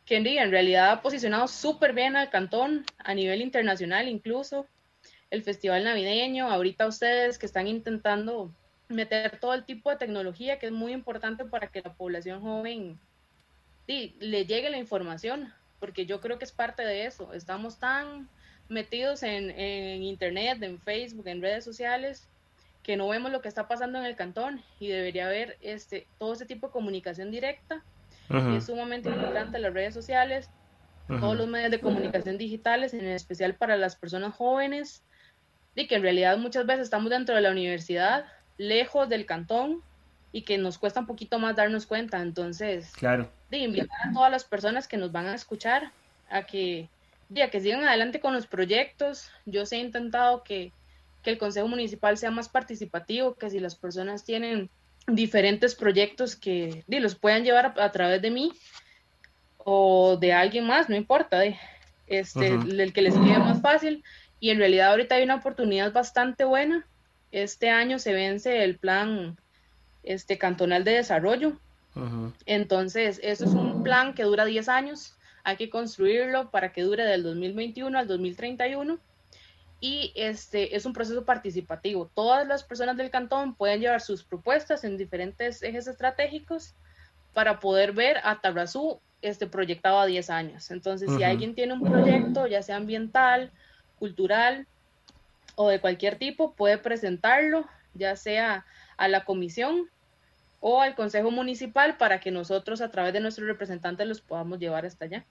que 0.04 0.16
en 0.16 0.50
realidad 0.50 0.90
ha 0.90 1.02
posicionado 1.02 1.46
súper 1.46 1.92
bien 1.92 2.16
al 2.16 2.30
cantón 2.30 2.84
a 2.98 3.14
nivel 3.14 3.40
internacional 3.40 4.08
incluso 4.08 4.66
el 5.32 5.42
festival 5.42 5.84
navideño, 5.84 6.50
ahorita 6.50 6.86
ustedes 6.86 7.38
que 7.38 7.46
están 7.46 7.66
intentando 7.66 8.52
meter 8.88 9.38
todo 9.40 9.54
el 9.54 9.64
tipo 9.64 9.88
de 9.88 9.96
tecnología 9.96 10.58
que 10.58 10.66
es 10.66 10.72
muy 10.72 10.92
importante 10.92 11.46
para 11.46 11.68
que 11.68 11.80
la 11.80 11.94
población 11.94 12.42
joven 12.42 13.00
sí, 13.86 14.14
le 14.20 14.44
llegue 14.44 14.68
la 14.68 14.76
información, 14.76 15.50
porque 15.80 16.04
yo 16.04 16.20
creo 16.20 16.38
que 16.38 16.44
es 16.44 16.52
parte 16.52 16.84
de 16.84 17.06
eso. 17.06 17.32
Estamos 17.32 17.78
tan 17.78 18.28
metidos 18.72 19.22
en, 19.22 19.50
en, 19.50 20.02
internet, 20.02 20.62
en 20.62 20.80
Facebook, 20.80 21.28
en 21.28 21.42
redes 21.42 21.64
sociales, 21.64 22.26
que 22.82 22.96
no 22.96 23.08
vemos 23.08 23.30
lo 23.30 23.40
que 23.40 23.48
está 23.48 23.68
pasando 23.68 23.98
en 23.98 24.06
el 24.06 24.16
cantón 24.16 24.62
y 24.80 24.88
debería 24.88 25.26
haber 25.26 25.56
este, 25.60 26.06
todo 26.18 26.32
ese 26.32 26.46
tipo 26.46 26.66
de 26.66 26.72
comunicación 26.72 27.30
directa. 27.30 27.82
Es 28.56 28.64
sumamente 28.64 29.10
importante 29.10 29.58
las 29.58 29.74
redes 29.74 29.92
sociales, 29.92 30.48
todos 31.06 31.36
los 31.36 31.46
medios 31.48 31.70
de 31.70 31.80
comunicación 31.80 32.38
digitales, 32.38 32.94
en 32.94 33.04
especial 33.04 33.54
para 33.54 33.76
las 33.76 33.94
personas 33.94 34.34
jóvenes, 34.34 35.02
y 35.74 35.86
que 35.86 35.96
en 35.96 36.02
realidad 36.02 36.38
muchas 36.38 36.64
veces 36.64 36.84
estamos 36.84 37.10
dentro 37.10 37.34
de 37.34 37.42
la 37.42 37.50
universidad, 37.50 38.24
lejos 38.56 39.08
del 39.10 39.26
cantón 39.26 39.82
y 40.32 40.42
que 40.42 40.56
nos 40.56 40.78
cuesta 40.78 41.00
un 41.00 41.06
poquito 41.06 41.38
más 41.38 41.56
darnos 41.56 41.84
cuenta. 41.84 42.22
Entonces, 42.22 42.90
claro. 42.92 43.30
de 43.50 43.58
invitar 43.58 44.08
a 44.08 44.12
todas 44.12 44.30
las 44.30 44.44
personas 44.44 44.88
que 44.88 44.96
nos 44.96 45.12
van 45.12 45.26
a 45.26 45.34
escuchar 45.34 45.92
a 46.30 46.44
que, 46.44 46.88
ya 47.32 47.50
que 47.50 47.60
sigan 47.60 47.84
adelante 47.84 48.20
con 48.20 48.34
los 48.34 48.46
proyectos. 48.46 49.30
Yo 49.46 49.62
he 49.70 49.76
intentado 49.76 50.42
que, 50.42 50.72
que 51.22 51.30
el 51.30 51.38
Consejo 51.38 51.68
Municipal 51.68 52.16
sea 52.18 52.30
más 52.30 52.48
participativo, 52.48 53.34
que 53.34 53.50
si 53.50 53.60
las 53.60 53.74
personas 53.74 54.24
tienen 54.24 54.70
diferentes 55.06 55.74
proyectos 55.74 56.36
que 56.36 56.84
los 56.86 57.14
puedan 57.14 57.44
llevar 57.44 57.74
a, 57.78 57.92
través 57.92 58.22
de 58.22 58.30
mí 58.30 58.52
o 59.58 60.16
de 60.16 60.32
alguien 60.32 60.66
más, 60.66 60.88
no 60.88 60.96
importa, 60.96 61.40
de, 61.40 61.56
este, 62.06 62.48
el 62.48 62.92
que 62.92 63.02
les 63.02 63.14
quede 63.14 63.38
más 63.38 63.60
fácil, 63.60 64.04
y 64.40 64.50
en 64.50 64.58
realidad 64.58 64.90
ahorita 64.90 65.14
hay 65.14 65.22
una 65.22 65.36
oportunidad 65.36 65.92
bastante 65.92 66.44
buena. 66.44 66.86
Este 67.30 67.70
año 67.70 67.98
se 67.98 68.12
vence 68.12 68.64
el 68.64 68.76
plan 68.76 69.38
este, 70.02 70.36
cantonal 70.36 70.84
de 70.84 70.92
desarrollo. 70.92 71.58
Entonces, 72.46 73.20
eso 73.22 73.44
es 73.44 73.52
un 73.52 73.82
plan 73.82 74.14
que 74.14 74.24
dura 74.24 74.44
10 74.44 74.68
años. 74.68 75.14
Hay 75.44 75.56
que 75.56 75.70
construirlo 75.70 76.50
para 76.50 76.72
que 76.72 76.82
dure 76.82 77.04
del 77.04 77.22
2021 77.22 77.98
al 77.98 78.06
2031 78.06 78.98
y 79.80 80.12
este 80.14 80.76
es 80.76 80.86
un 80.86 80.92
proceso 80.92 81.24
participativo. 81.24 82.08
Todas 82.14 82.46
las 82.46 82.62
personas 82.62 82.96
del 82.96 83.10
cantón 83.10 83.56
pueden 83.56 83.80
llevar 83.80 84.00
sus 84.00 84.22
propuestas 84.22 84.84
en 84.84 84.96
diferentes 84.96 85.62
ejes 85.62 85.88
estratégicos 85.88 86.74
para 87.34 87.58
poder 87.58 87.92
ver 87.92 88.18
a 88.22 88.40
Tabrazú 88.40 89.00
este 89.22 89.46
proyectado 89.46 89.98
a 89.98 90.06
10 90.06 90.30
años. 90.30 90.70
Entonces, 90.70 91.10
si 91.16 91.24
alguien 91.24 91.54
tiene 91.54 91.72
un 91.72 91.82
proyecto, 91.82 92.46
ya 92.46 92.62
sea 92.62 92.76
ambiental 92.76 93.50
cultural 93.98 94.66
o 95.56 95.68
de 95.68 95.80
cualquier 95.80 96.16
tipo 96.16 96.54
puede 96.54 96.78
presentarlo, 96.78 97.64
ya 97.94 98.16
sea 98.16 98.64
a 98.96 99.08
la 99.08 99.24
comisión 99.24 99.88
o 100.62 100.80
al 100.80 100.94
consejo 100.94 101.30
municipal 101.30 101.96
para 101.98 102.20
que 102.20 102.30
nosotros 102.30 102.80
a 102.80 102.90
través 102.90 103.12
de 103.12 103.20
nuestros 103.20 103.48
representantes 103.48 104.06
los 104.06 104.20
podamos 104.20 104.60
llevar 104.60 104.86
hasta 104.86 105.04
allá. 105.04 105.24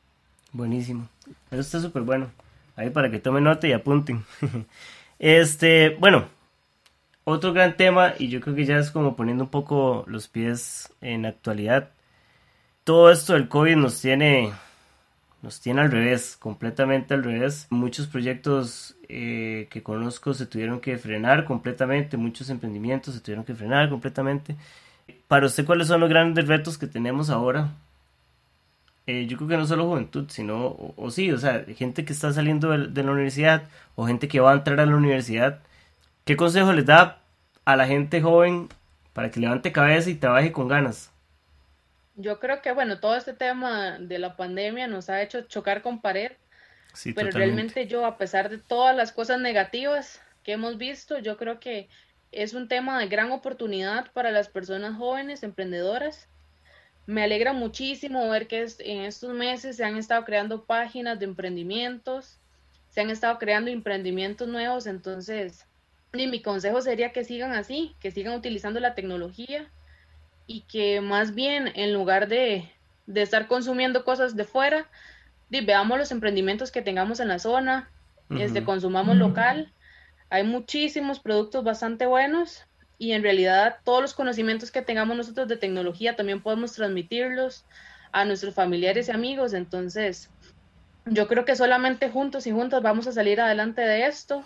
Buenísimo. 0.51 1.07
Eso 1.49 1.61
está 1.61 1.79
súper 1.79 2.03
bueno. 2.03 2.29
Ahí 2.75 2.89
para 2.89 3.09
que 3.09 3.17
tomen 3.17 3.45
nota 3.45 3.65
y 3.65 3.71
apunten. 3.71 4.25
este, 5.19 5.95
bueno, 5.99 6.27
otro 7.23 7.53
gran 7.53 7.77
tema 7.77 8.13
y 8.19 8.27
yo 8.27 8.41
creo 8.41 8.55
que 8.55 8.65
ya 8.65 8.77
es 8.77 8.91
como 8.91 9.15
poniendo 9.15 9.45
un 9.45 9.49
poco 9.49 10.03
los 10.05 10.27
pies 10.27 10.93
en 10.99 11.25
actualidad. 11.25 11.91
Todo 12.83 13.09
esto 13.09 13.33
del 13.33 13.47
COVID 13.47 13.77
nos 13.77 14.01
tiene 14.01 14.51
nos 15.41 15.61
tiene 15.61 15.81
al 15.81 15.91
revés, 15.91 16.35
completamente 16.37 17.13
al 17.13 17.23
revés. 17.23 17.67
Muchos 17.69 18.07
proyectos 18.07 18.97
eh, 19.07 19.67
que 19.71 19.81
conozco 19.81 20.33
se 20.33 20.45
tuvieron 20.45 20.81
que 20.81 20.97
frenar 20.97 21.45
completamente, 21.45 22.17
muchos 22.17 22.49
emprendimientos 22.49 23.15
se 23.15 23.21
tuvieron 23.21 23.45
que 23.45 23.55
frenar 23.55 23.89
completamente. 23.89 24.57
Para 25.31 25.45
usted, 25.45 25.65
¿cuáles 25.65 25.87
son 25.87 26.01
los 26.01 26.09
grandes 26.09 26.45
retos 26.45 26.77
que 26.77 26.87
tenemos 26.87 27.29
ahora? 27.29 27.69
Eh, 29.07 29.27
yo 29.27 29.37
creo 29.37 29.47
que 29.47 29.55
no 29.55 29.65
solo 29.65 29.87
juventud, 29.87 30.25
sino, 30.27 30.93
o, 30.97 31.09
sí, 31.09 31.31
o 31.31 31.37
sea, 31.37 31.63
gente 31.77 32.03
que 32.03 32.11
está 32.11 32.33
saliendo 32.33 32.71
de, 32.71 32.89
de, 32.89 33.01
la 33.01 33.13
universidad 33.13 33.63
o 33.95 34.05
gente 34.05 34.27
que 34.27 34.41
va 34.41 34.51
a 34.51 34.55
entrar 34.55 34.77
a 34.81 34.85
la 34.85 34.93
universidad. 34.93 35.59
¿Qué 36.25 36.35
consejo 36.35 36.73
les 36.73 36.85
da 36.85 37.21
a 37.63 37.77
la 37.77 37.87
gente 37.87 38.21
joven 38.21 38.67
para 39.13 39.31
que 39.31 39.39
levante 39.39 39.71
cabeza 39.71 40.09
y 40.09 40.15
trabaje 40.15 40.51
con 40.51 40.67
ganas? 40.67 41.13
yo 42.17 42.37
creo 42.41 42.61
que, 42.61 42.73
bueno, 42.73 42.99
todo 42.99 43.15
este 43.15 43.31
tema 43.31 43.99
de 43.99 44.19
la 44.19 44.35
pandemia 44.35 44.87
nos 44.87 45.09
ha 45.09 45.21
hecho 45.21 45.43
chocar 45.43 45.81
con 45.81 46.01
pared, 46.01 46.33
pero 47.15 47.31
realmente 47.31 47.87
yo, 47.87 48.05
a 48.05 48.17
pesar 48.17 48.49
de 48.49 48.57
todas 48.57 48.93
las 48.93 49.13
cosas 49.13 49.39
negativas 49.39 50.21
que 50.43 50.51
hemos 50.51 50.77
visto, 50.77 51.19
yo 51.19 51.37
creo 51.37 51.61
que 51.61 51.87
es 52.31 52.53
un 52.53 52.67
tema 52.67 52.99
de 52.99 53.07
gran 53.07 53.31
oportunidad 53.31 54.11
para 54.13 54.31
las 54.31 54.49
personas 54.49 54.97
jóvenes, 54.97 55.43
emprendedoras. 55.43 56.27
Me 57.05 57.23
alegra 57.23 57.53
muchísimo 57.53 58.29
ver 58.29 58.47
que 58.47 58.65
en 58.79 59.01
estos 59.01 59.33
meses 59.33 59.77
se 59.77 59.83
han 59.83 59.97
estado 59.97 60.23
creando 60.23 60.65
páginas 60.65 61.19
de 61.19 61.25
emprendimientos, 61.25 62.39
se 62.89 63.01
han 63.01 63.09
estado 63.09 63.37
creando 63.39 63.71
emprendimientos 63.71 64.47
nuevos, 64.47 64.85
entonces 64.87 65.65
mi 66.13 66.41
consejo 66.41 66.81
sería 66.81 67.11
que 67.11 67.23
sigan 67.23 67.53
así, 67.53 67.95
que 67.99 68.11
sigan 68.11 68.35
utilizando 68.35 68.79
la 68.79 68.95
tecnología, 68.95 69.69
y 70.51 70.61
que 70.61 71.01
más 71.01 71.33
bien 71.33 71.71
en 71.75 71.93
lugar 71.93 72.27
de, 72.27 72.69
estar 73.13 73.47
consumiendo 73.47 74.03
cosas 74.03 74.35
de 74.35 74.43
fuera, 74.43 74.89
veamos 75.49 75.97
los 75.97 76.11
emprendimientos 76.11 76.71
que 76.71 76.81
tengamos 76.81 77.19
en 77.19 77.29
la 77.29 77.39
zona, 77.39 77.89
este, 78.29 78.63
consumamos 78.63 79.17
local. 79.17 79.71
Hay 80.31 80.43
muchísimos 80.45 81.19
productos 81.19 81.63
bastante 81.63 82.05
buenos 82.05 82.63
y 82.97 83.11
en 83.11 83.21
realidad 83.21 83.79
todos 83.83 84.01
los 84.01 84.13
conocimientos 84.13 84.71
que 84.71 84.81
tengamos 84.81 85.17
nosotros 85.17 85.49
de 85.49 85.57
tecnología 85.57 86.15
también 86.15 86.41
podemos 86.41 86.71
transmitirlos 86.71 87.65
a 88.13 88.23
nuestros 88.23 88.55
familiares 88.55 89.09
y 89.09 89.11
amigos. 89.11 89.53
Entonces, 89.53 90.29
yo 91.05 91.27
creo 91.27 91.43
que 91.43 91.57
solamente 91.57 92.09
juntos 92.09 92.47
y 92.47 92.51
juntos 92.51 92.81
vamos 92.81 93.07
a 93.07 93.11
salir 93.11 93.41
adelante 93.41 93.81
de 93.81 94.05
esto 94.05 94.45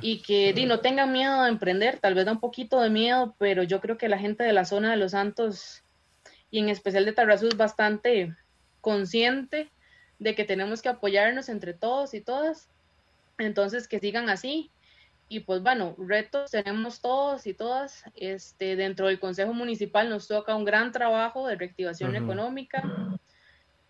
y 0.00 0.22
que 0.22 0.52
no 0.66 0.80
tengan 0.80 1.12
miedo 1.12 1.44
de 1.44 1.50
emprender, 1.50 2.00
tal 2.00 2.14
vez 2.14 2.24
da 2.24 2.32
un 2.32 2.40
poquito 2.40 2.80
de 2.80 2.90
miedo, 2.90 3.36
pero 3.38 3.62
yo 3.62 3.80
creo 3.80 3.96
que 3.96 4.08
la 4.08 4.18
gente 4.18 4.42
de 4.42 4.52
la 4.52 4.64
zona 4.64 4.90
de 4.90 4.96
Los 4.96 5.12
Santos 5.12 5.84
y 6.50 6.58
en 6.58 6.68
especial 6.68 7.04
de 7.04 7.12
Tarrazú 7.12 7.46
es 7.46 7.56
bastante 7.56 8.34
consciente 8.80 9.70
de 10.18 10.34
que 10.34 10.44
tenemos 10.44 10.82
que 10.82 10.88
apoyarnos 10.88 11.48
entre 11.48 11.74
todos 11.74 12.12
y 12.12 12.20
todas, 12.20 12.68
entonces 13.38 13.86
que 13.86 14.00
sigan 14.00 14.30
así. 14.30 14.70
Y 15.28 15.40
pues 15.40 15.62
bueno, 15.62 15.96
retos 15.98 16.52
tenemos 16.52 17.00
todos 17.00 17.46
y 17.46 17.54
todas. 17.54 18.04
Este, 18.14 18.76
dentro 18.76 19.08
del 19.08 19.18
Consejo 19.18 19.52
Municipal 19.52 20.08
nos 20.08 20.28
toca 20.28 20.54
un 20.54 20.64
gran 20.64 20.92
trabajo 20.92 21.46
de 21.46 21.56
reactivación 21.56 22.14
económica. 22.14 22.82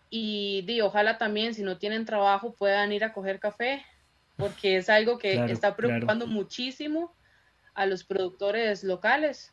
Y 0.08 0.62
di, 0.62 0.80
ojalá 0.80 1.18
también 1.18 1.52
si 1.52 1.62
no 1.62 1.76
tienen 1.76 2.06
trabajo 2.06 2.54
puedan 2.54 2.92
ir 2.92 3.04
a 3.04 3.12
coger 3.12 3.38
café, 3.38 3.84
porque 4.36 4.78
es 4.78 4.88
algo 4.88 5.18
que 5.18 5.44
está 5.46 5.76
preocupando 5.76 6.26
muchísimo 6.26 7.12
a 7.74 7.84
los 7.84 8.04
productores 8.04 8.82
locales, 8.82 9.52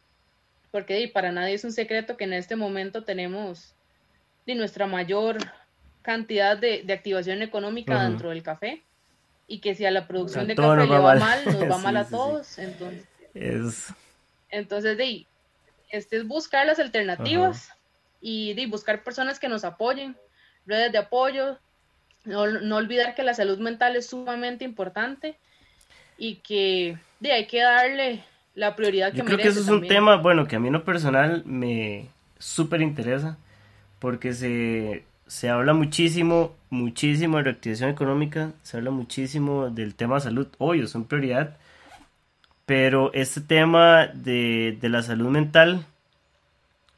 porque 0.72 0.96
di, 0.96 1.08
para 1.08 1.34
nadie 1.34 1.56
es 1.56 1.66
un 1.66 1.74
secreto 1.74 2.16
que 2.16 2.24
en 2.24 2.34
este 2.34 2.56
momento 2.56 3.04
tenemos 3.04 3.76
di, 4.46 4.56
nuestra 4.56 4.88
mayor 4.88 5.38
cantidad 6.02 6.58
de, 6.58 6.86
activación 6.94 7.42
económica 7.42 8.04
dentro 8.04 8.30
del 8.30 8.42
café 8.42 8.84
y 9.48 9.60
que 9.60 9.76
si 9.76 9.86
a 9.86 9.92
la 9.92 10.08
producción 10.08 10.48
de 10.48 10.56
café 10.56 10.88
le 10.88 11.00
va 11.00 11.16
mal, 11.16 11.46
nos 11.46 11.56
va 11.72 11.78
mal 11.78 11.98
a 11.98 12.06
todos, 12.06 12.58
entonces... 12.58 13.08
Entonces, 14.50 14.98
di, 14.98 15.26
este 15.90 16.18
es 16.18 16.28
buscar 16.28 16.68
las 16.68 16.80
alternativas 16.80 17.72
y 18.22 18.54
di, 18.54 18.68
buscar 18.68 19.04
personas 19.04 19.40
que 19.40 19.50
nos 19.50 19.64
apoyen 19.64 20.16
redes 20.66 20.92
de 20.92 20.98
apoyo, 20.98 21.58
no, 22.26 22.48
no, 22.48 22.78
olvidar 22.78 23.16
que 23.16 23.24
la 23.24 23.34
salud 23.34 23.60
mental 23.60 23.96
es 23.96 24.08
sumamente 24.08 24.64
importante 24.64 25.38
y 26.18 26.36
que 26.36 26.98
de, 27.20 27.32
hay 27.32 27.48
que 27.48 27.62
darle 27.62 28.24
la 28.56 28.76
prioridad 28.76 29.12
que 29.12 29.18
Yo 29.18 29.26
creo 29.26 29.38
que 29.38 29.48
eso 29.48 29.60
es 29.60 29.68
un 29.68 29.88
tema, 29.88 30.18
bueno, 30.18 30.48
que 30.48 30.56
a 30.56 30.60
mí 30.60 30.68
en 30.68 30.74
lo 30.74 30.86
personal 30.86 31.44
me 31.46 32.10
súper 32.38 32.82
interesa, 32.82 33.38
porque 34.00 34.34
se, 34.34 35.06
se 35.34 35.50
habla 35.50 35.74
muchísimo, 35.74 36.54
muchísimo 36.70 37.38
de 37.38 37.44
reactivación 37.46 37.90
económica, 37.90 38.52
se 38.62 38.78
habla 38.78 38.92
muchísimo 38.92 39.72
del 39.72 39.96
tema 39.96 40.20
salud, 40.20 40.48
obvio, 40.60 40.86
son 40.86 41.06
prioridad, 41.06 41.58
pero 42.68 43.12
este 43.14 43.42
tema 43.42 44.06
de, 44.06 44.78
de 44.80 44.90
la 44.90 45.02
salud 45.02 45.30
mental 45.30 45.88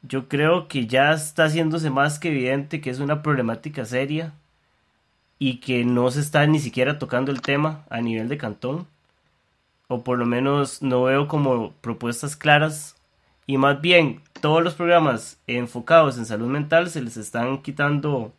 yo 0.02 0.28
creo 0.28 0.68
que 0.68 0.86
ya 0.86 1.12
está 1.12 1.46
haciéndose 1.46 1.88
más 1.88 2.18
que 2.18 2.28
evidente 2.28 2.82
que 2.82 2.90
es 2.90 3.00
una 3.00 3.22
problemática 3.22 3.86
seria 3.86 4.34
y 5.38 5.56
que 5.60 5.86
no 5.86 6.10
se 6.10 6.20
está 6.20 6.46
ni 6.46 6.58
siquiera 6.58 6.98
tocando 6.98 7.32
el 7.32 7.40
tema 7.40 7.86
a 7.88 8.02
nivel 8.02 8.28
de 8.28 8.36
cantón, 8.36 8.86
o 9.88 10.04
por 10.04 10.18
lo 10.18 10.26
menos 10.26 10.82
no 10.82 11.04
veo 11.04 11.26
como 11.26 11.72
propuestas 11.80 12.36
claras, 12.36 12.96
y 13.46 13.56
más 13.56 13.80
bien 13.80 14.20
todos 14.40 14.62
los 14.62 14.74
programas 14.74 15.40
enfocados 15.46 16.18
en 16.18 16.26
salud 16.26 16.48
mental 16.48 16.90
se 16.90 17.02
les 17.02 17.16
están 17.16 17.62
quitando 17.62 18.32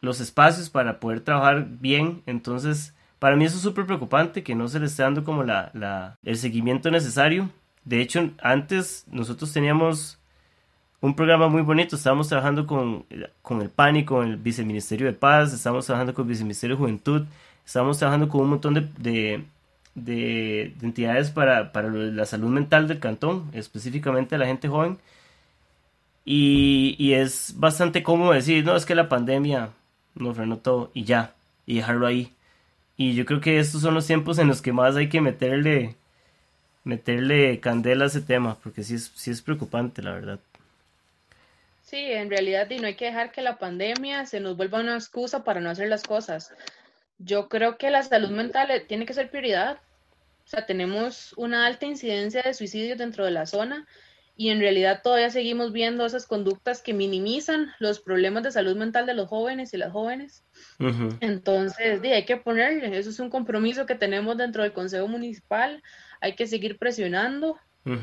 los 0.00 0.20
espacios 0.20 0.68
para 0.68 1.00
poder 1.00 1.20
trabajar 1.20 1.66
bien, 1.68 2.22
entonces 2.26 2.94
para 3.18 3.36
mí 3.36 3.44
eso 3.44 3.56
es 3.56 3.62
súper 3.62 3.86
preocupante 3.86 4.42
que 4.42 4.56
no 4.56 4.66
se 4.66 4.80
le 4.80 4.86
esté 4.86 5.04
dando 5.04 5.22
como 5.22 5.44
la, 5.44 6.18
el 6.24 6.36
seguimiento 6.36 6.90
necesario. 6.90 7.50
De 7.84 8.00
hecho, 8.00 8.30
antes 8.42 9.04
nosotros 9.12 9.52
teníamos 9.52 10.18
un 11.00 11.14
programa 11.14 11.48
muy 11.48 11.62
bonito. 11.62 11.94
Estábamos 11.94 12.28
trabajando 12.28 12.66
con, 12.66 13.04
con 13.42 13.62
el 13.62 13.68
PAN 13.68 13.96
y 13.96 14.04
con 14.04 14.26
el 14.26 14.36
Viceministerio 14.38 15.06
de 15.06 15.12
Paz, 15.12 15.52
estamos 15.52 15.86
trabajando 15.86 16.14
con 16.14 16.24
el 16.24 16.30
Viceministerio 16.30 16.74
de 16.74 16.80
Juventud, 16.80 17.26
estamos 17.64 17.98
trabajando 17.98 18.28
con 18.28 18.40
un 18.40 18.50
montón 18.50 18.74
de, 18.74 19.44
de, 19.94 20.74
entidades 20.82 21.30
para, 21.30 21.70
para, 21.70 21.90
la 21.90 22.24
salud 22.24 22.48
mental 22.48 22.88
del 22.88 22.98
cantón, 22.98 23.50
específicamente 23.52 24.38
la 24.38 24.46
gente 24.46 24.68
joven. 24.68 24.98
Y, 26.24 26.94
y, 26.98 27.14
es 27.14 27.54
bastante 27.56 28.02
cómodo 28.02 28.32
decir, 28.32 28.64
no, 28.64 28.76
es 28.76 28.86
que 28.86 28.94
la 28.94 29.08
pandemia 29.08 29.70
nos 30.14 30.36
frenó 30.36 30.58
todo 30.58 30.90
y 30.94 31.04
ya, 31.04 31.34
y 31.66 31.76
dejarlo 31.76 32.06
ahí. 32.06 32.32
Y 32.96 33.14
yo 33.14 33.24
creo 33.24 33.40
que 33.40 33.58
estos 33.58 33.82
son 33.82 33.94
los 33.94 34.06
tiempos 34.06 34.38
en 34.38 34.46
los 34.48 34.62
que 34.62 34.72
más 34.72 34.94
hay 34.96 35.08
que 35.08 35.20
meterle, 35.20 35.96
meterle 36.84 37.58
candela 37.60 38.04
a 38.04 38.08
ese 38.08 38.20
tema, 38.20 38.56
porque 38.62 38.84
sí 38.84 38.94
es, 38.94 39.10
sí 39.14 39.30
es 39.30 39.42
preocupante, 39.42 40.02
la 40.02 40.12
verdad. 40.12 40.38
Sí, 41.82 41.98
en 41.98 42.30
realidad 42.30 42.70
y 42.70 42.78
no 42.78 42.86
hay 42.86 42.94
que 42.94 43.06
dejar 43.06 43.32
que 43.32 43.42
la 43.42 43.58
pandemia 43.58 44.24
se 44.24 44.40
nos 44.40 44.56
vuelva 44.56 44.80
una 44.80 44.94
excusa 44.94 45.44
para 45.44 45.60
no 45.60 45.70
hacer 45.70 45.88
las 45.88 46.02
cosas. 46.02 46.52
Yo 47.18 47.48
creo 47.48 47.76
que 47.76 47.90
la 47.90 48.02
salud 48.02 48.30
mental 48.30 48.70
eh, 48.70 48.80
tiene 48.80 49.04
que 49.04 49.14
ser 49.14 49.30
prioridad. 49.30 49.78
O 50.46 50.48
sea, 50.48 50.64
tenemos 50.64 51.34
una 51.36 51.66
alta 51.66 51.86
incidencia 51.86 52.42
de 52.42 52.54
suicidios 52.54 52.98
dentro 52.98 53.24
de 53.24 53.32
la 53.32 53.46
zona 53.46 53.86
y 54.36 54.48
en 54.48 54.60
realidad 54.60 55.02
todavía 55.02 55.30
seguimos 55.30 55.72
viendo 55.72 56.06
esas 56.06 56.26
conductas 56.26 56.80
que 56.80 56.94
minimizan 56.94 57.72
los 57.78 58.00
problemas 58.00 58.42
de 58.42 58.50
salud 58.50 58.76
mental 58.76 59.04
de 59.06 59.14
los 59.14 59.28
jóvenes 59.28 59.74
y 59.74 59.76
las 59.76 59.92
jóvenes. 59.92 60.44
Entonces, 61.20 62.00
hay 62.02 62.24
que 62.24 62.38
ponerle, 62.38 62.96
eso 62.98 63.10
es 63.10 63.20
un 63.20 63.30
compromiso 63.30 63.84
que 63.86 63.94
tenemos 63.94 64.36
dentro 64.36 64.62
del 64.62 64.72
Consejo 64.72 65.06
Municipal, 65.06 65.82
hay 66.20 66.34
que 66.34 66.46
seguir 66.46 66.78
presionando, 66.78 67.58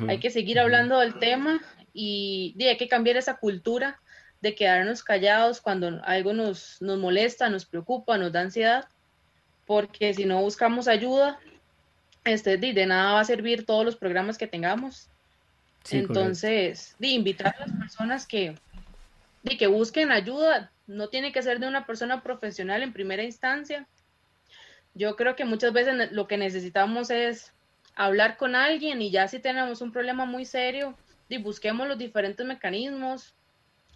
hay 0.08 0.20
que 0.20 0.30
seguir 0.30 0.60
hablando 0.60 1.00
del 1.00 1.18
tema 1.20 1.62
y, 1.94 2.56
hay 2.60 2.78
que 2.78 2.88
cambiar 2.88 3.18
esa 3.18 3.38
cultura 3.38 4.00
de 4.42 4.56
quedarnos 4.56 5.04
callados 5.04 5.62
cuando 5.62 6.00
algo 6.04 6.34
nos, 6.34 6.82
nos 6.82 6.98
molesta, 7.00 7.50
nos 7.50 7.66
preocupa, 7.66 8.18
nos 8.18 8.32
da 8.32 8.42
ansiedad, 8.42 8.88
porque 9.66 10.14
si 10.14 10.26
no 10.26 10.42
buscamos 10.42 10.88
ayuda, 10.88 11.40
este, 12.24 12.58
de, 12.58 12.86
nada 12.86 13.14
va 13.14 13.20
a 13.22 13.26
servir 13.26 13.66
todos 13.66 13.84
los 13.84 13.96
programas 13.96 14.38
que 14.38 14.48
tengamos. 14.48 15.10
Entonces, 15.92 16.96
de 17.00 17.08
invitar 17.08 17.56
a 17.58 17.68
las 17.68 17.72
personas 17.78 18.28
que, 18.28 18.56
de 19.44 19.58
que 19.58 19.68
busquen 19.68 20.12
ayuda, 20.12 20.72
no 20.88 21.10
tiene 21.10 21.32
que 21.32 21.42
ser 21.42 21.60
de 21.60 21.68
una 21.68 21.86
persona 21.86 22.22
profesional 22.22 22.84
en 22.84 22.94
primera 22.94 23.24
instancia. 23.24 23.88
Yo 24.94 25.16
creo 25.16 25.36
que 25.36 25.46
muchas 25.46 25.74
veces 25.74 26.12
lo 26.12 26.28
que 26.28 26.38
necesitamos 26.38 27.10
es 27.10 27.54
hablar 27.96 28.38
con 28.38 28.56
alguien 28.56 29.02
y 29.02 29.12
ya 29.12 29.28
si 29.28 29.40
tenemos 29.40 29.82
un 29.82 29.92
problema 29.92 30.26
muy 30.26 30.46
serio, 30.46 30.96
y 31.30 31.38
busquemos 31.38 31.88
los 31.88 31.98
diferentes 31.98 32.46
mecanismos. 32.46 33.36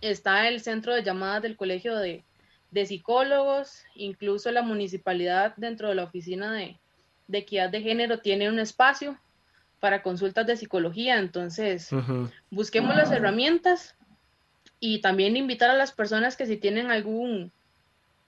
Está 0.01 0.47
el 0.47 0.61
centro 0.61 0.93
de 0.93 1.03
llamadas 1.03 1.41
del 1.41 1.57
Colegio 1.57 1.97
de, 1.97 2.23
Psicólogos, 2.73 3.83
incluso 3.93 4.51
la 4.51 4.63
municipalidad 4.63 5.53
dentro 5.57 5.89
de 5.89 5.95
la 5.95 6.03
oficina 6.05 6.51
de, 6.51 6.79
equidad 7.31 7.69
de 7.69 7.81
género 7.81 8.19
tiene 8.19 8.49
un 8.49 8.59
espacio 8.59 9.19
para 9.83 10.01
consultas 10.01 10.47
de 10.47 10.55
psicología. 10.55 11.19
Entonces, 11.19 11.89
busquemos 12.49 12.95
las 12.95 13.11
herramientas 13.11 13.97
y 14.79 15.01
también 15.01 15.35
invitar 15.35 15.69
a 15.69 15.73
las 15.73 15.91
personas 15.91 16.37
que 16.37 16.45
si 16.45 16.55
tienen 16.55 16.89
algún 16.89 17.51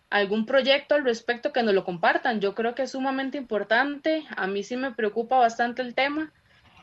algún 0.10 0.46
proyecto 0.46 0.96
al 0.96 1.06
respecto 1.06 1.54
que 1.54 1.64
nos 1.64 1.74
lo 1.74 1.86
compartan. 1.86 2.42
Yo 2.42 2.56
creo 2.56 2.76
que 2.76 2.84
es 2.84 2.92
sumamente 2.92 3.38
importante. 3.38 4.26
A 4.36 4.48
mí 4.48 4.64
sí 4.64 4.76
me 4.76 4.92
preocupa 4.92 5.38
bastante 5.38 5.82
el 5.82 5.96
tema 5.96 6.34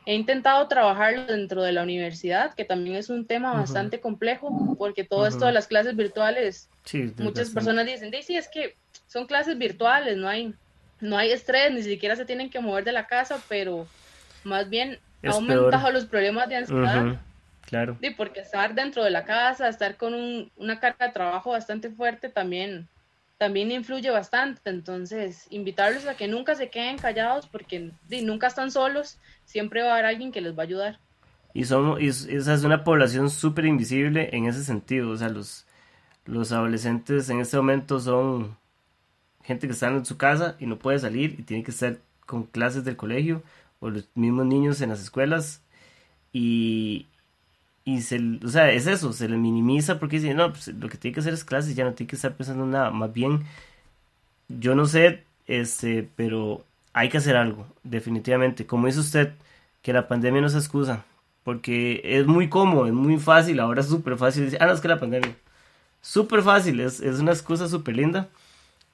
He 0.05 0.15
intentado 0.15 0.67
trabajarlo 0.67 1.25
dentro 1.25 1.61
de 1.61 1.71
la 1.71 1.83
universidad, 1.83 2.55
que 2.55 2.65
también 2.65 2.95
es 2.95 3.09
un 3.09 3.27
tema 3.27 3.53
bastante 3.53 4.01
complejo, 4.01 4.75
porque 4.79 5.03
todo 5.03 5.27
esto 5.27 5.45
de 5.45 5.53
las 5.53 5.67
clases 5.67 5.95
virtuales, 5.95 6.67
muchas 7.19 7.51
personas 7.51 7.85
dicen, 7.85 8.11
sí, 8.23 8.35
es 8.35 8.49
que 8.49 8.75
son 9.05 9.27
clases 9.27 9.57
virtuales, 9.57 10.17
no 10.17 10.27
hay, 10.27 10.55
no 10.99 11.17
hay 11.17 11.31
estrés, 11.31 11.71
ni 11.71 11.83
siquiera 11.83 12.15
se 12.15 12.25
tienen 12.25 12.49
que 12.49 12.59
mover 12.59 12.83
de 12.83 12.91
la 12.91 13.07
casa, 13.07 13.39
pero 13.47 13.87
más 14.43 14.69
bien 14.69 14.99
ha 15.23 15.31
aumentado 15.31 15.91
los 15.91 16.05
problemas 16.05 16.49
de 16.49 16.57
ansiedad. 16.57 17.19
Claro. 17.65 17.97
Porque 18.17 18.41
estar 18.41 18.75
dentro 18.75 19.03
de 19.03 19.09
la 19.09 19.25
casa, 19.25 19.67
estar 19.67 19.97
con 19.97 20.13
una 20.57 20.79
carga 20.79 21.07
de 21.07 21.13
trabajo 21.13 21.51
bastante 21.51 21.89
fuerte 21.89 22.29
también 22.29 22.87
también 23.37 23.71
influye 23.71 24.09
bastante. 24.09 24.69
Entonces, 24.69 25.47
invitarlos 25.49 26.05
a 26.07 26.15
que 26.15 26.27
nunca 26.27 26.55
se 26.55 26.69
queden 26.69 26.97
callados 26.97 27.47
porque 27.47 27.91
nunca 28.23 28.47
están 28.47 28.71
solos, 28.71 29.17
siempre 29.43 29.81
va 29.81 29.89
a 29.89 29.93
haber 29.93 30.05
alguien 30.05 30.31
que 30.31 30.39
les 30.39 30.57
va 30.57 30.63
a 30.63 30.65
ayudar. 30.65 30.99
Y, 31.53 31.65
somos, 31.65 32.01
y 32.01 32.07
esa 32.07 32.53
es 32.53 32.63
una 32.63 32.83
población 32.83 33.29
súper 33.29 33.65
invisible 33.65 34.29
en 34.33 34.45
ese 34.45 34.63
sentido. 34.63 35.09
O 35.09 35.17
sea, 35.17 35.29
los, 35.29 35.65
los 36.25 36.51
adolescentes 36.51 37.29
en 37.29 37.41
este 37.41 37.57
momento 37.57 37.99
son 37.99 38.57
gente 39.43 39.67
que 39.67 39.73
está 39.73 39.87
en 39.87 40.05
su 40.05 40.17
casa 40.17 40.55
y 40.59 40.65
no 40.65 40.79
puede 40.79 40.99
salir 40.99 41.35
y 41.37 41.43
tiene 41.43 41.63
que 41.63 41.71
estar 41.71 41.97
con 42.25 42.43
clases 42.43 42.85
del 42.85 42.95
colegio 42.95 43.43
o 43.83 43.89
los 43.89 44.09
mismos 44.15 44.45
niños 44.45 44.81
en 44.81 44.89
las 44.89 45.01
escuelas. 45.01 45.61
Y, 46.31 47.07
y 47.85 48.01
se, 48.01 48.19
o 48.43 48.47
sea, 48.47 48.71
es 48.71 48.87
eso, 48.87 49.13
se 49.13 49.27
le 49.29 49.37
minimiza 49.37 49.99
porque 49.99 50.19
dice, 50.19 50.33
no, 50.33 50.51
pues 50.53 50.69
lo 50.69 50.89
que 50.89 50.97
tiene 50.97 51.13
que 51.13 51.19
hacer 51.19 51.33
es 51.33 51.43
clases, 51.43 51.75
ya 51.75 51.83
no 51.85 51.93
tiene 51.93 52.09
que 52.09 52.15
estar 52.15 52.35
pensando 52.35 52.65
nada, 52.65 52.91
más 52.91 53.13
bien, 53.13 53.43
yo 54.47 54.75
no 54.75 54.85
sé, 54.85 55.23
este, 55.47 56.09
pero 56.15 56.63
hay 56.93 57.09
que 57.09 57.17
hacer 57.17 57.35
algo, 57.35 57.67
definitivamente, 57.83 58.65
como 58.65 58.87
dice 58.87 58.99
usted, 59.01 59.33
que 59.81 59.93
la 59.93 60.07
pandemia 60.07 60.41
no 60.41 60.49
se 60.49 60.57
excusa, 60.59 61.05
porque 61.43 62.01
es 62.05 62.25
muy 62.27 62.49
cómodo, 62.49 62.87
es 62.87 62.93
muy 62.93 63.17
fácil, 63.19 63.59
ahora 63.59 63.81
es 63.81 63.87
súper 63.89 64.17
fácil 64.17 64.45
decir, 64.45 64.59
ah, 64.61 64.67
no, 64.67 64.73
es 64.73 64.81
que 64.81 64.87
la 64.87 64.99
pandemia, 64.99 65.35
súper 66.01 66.41
fácil, 66.43 66.79
es, 66.79 67.01
es 67.01 67.19
una 67.19 67.31
excusa 67.33 67.67
súper 67.67 67.97
linda, 67.97 68.29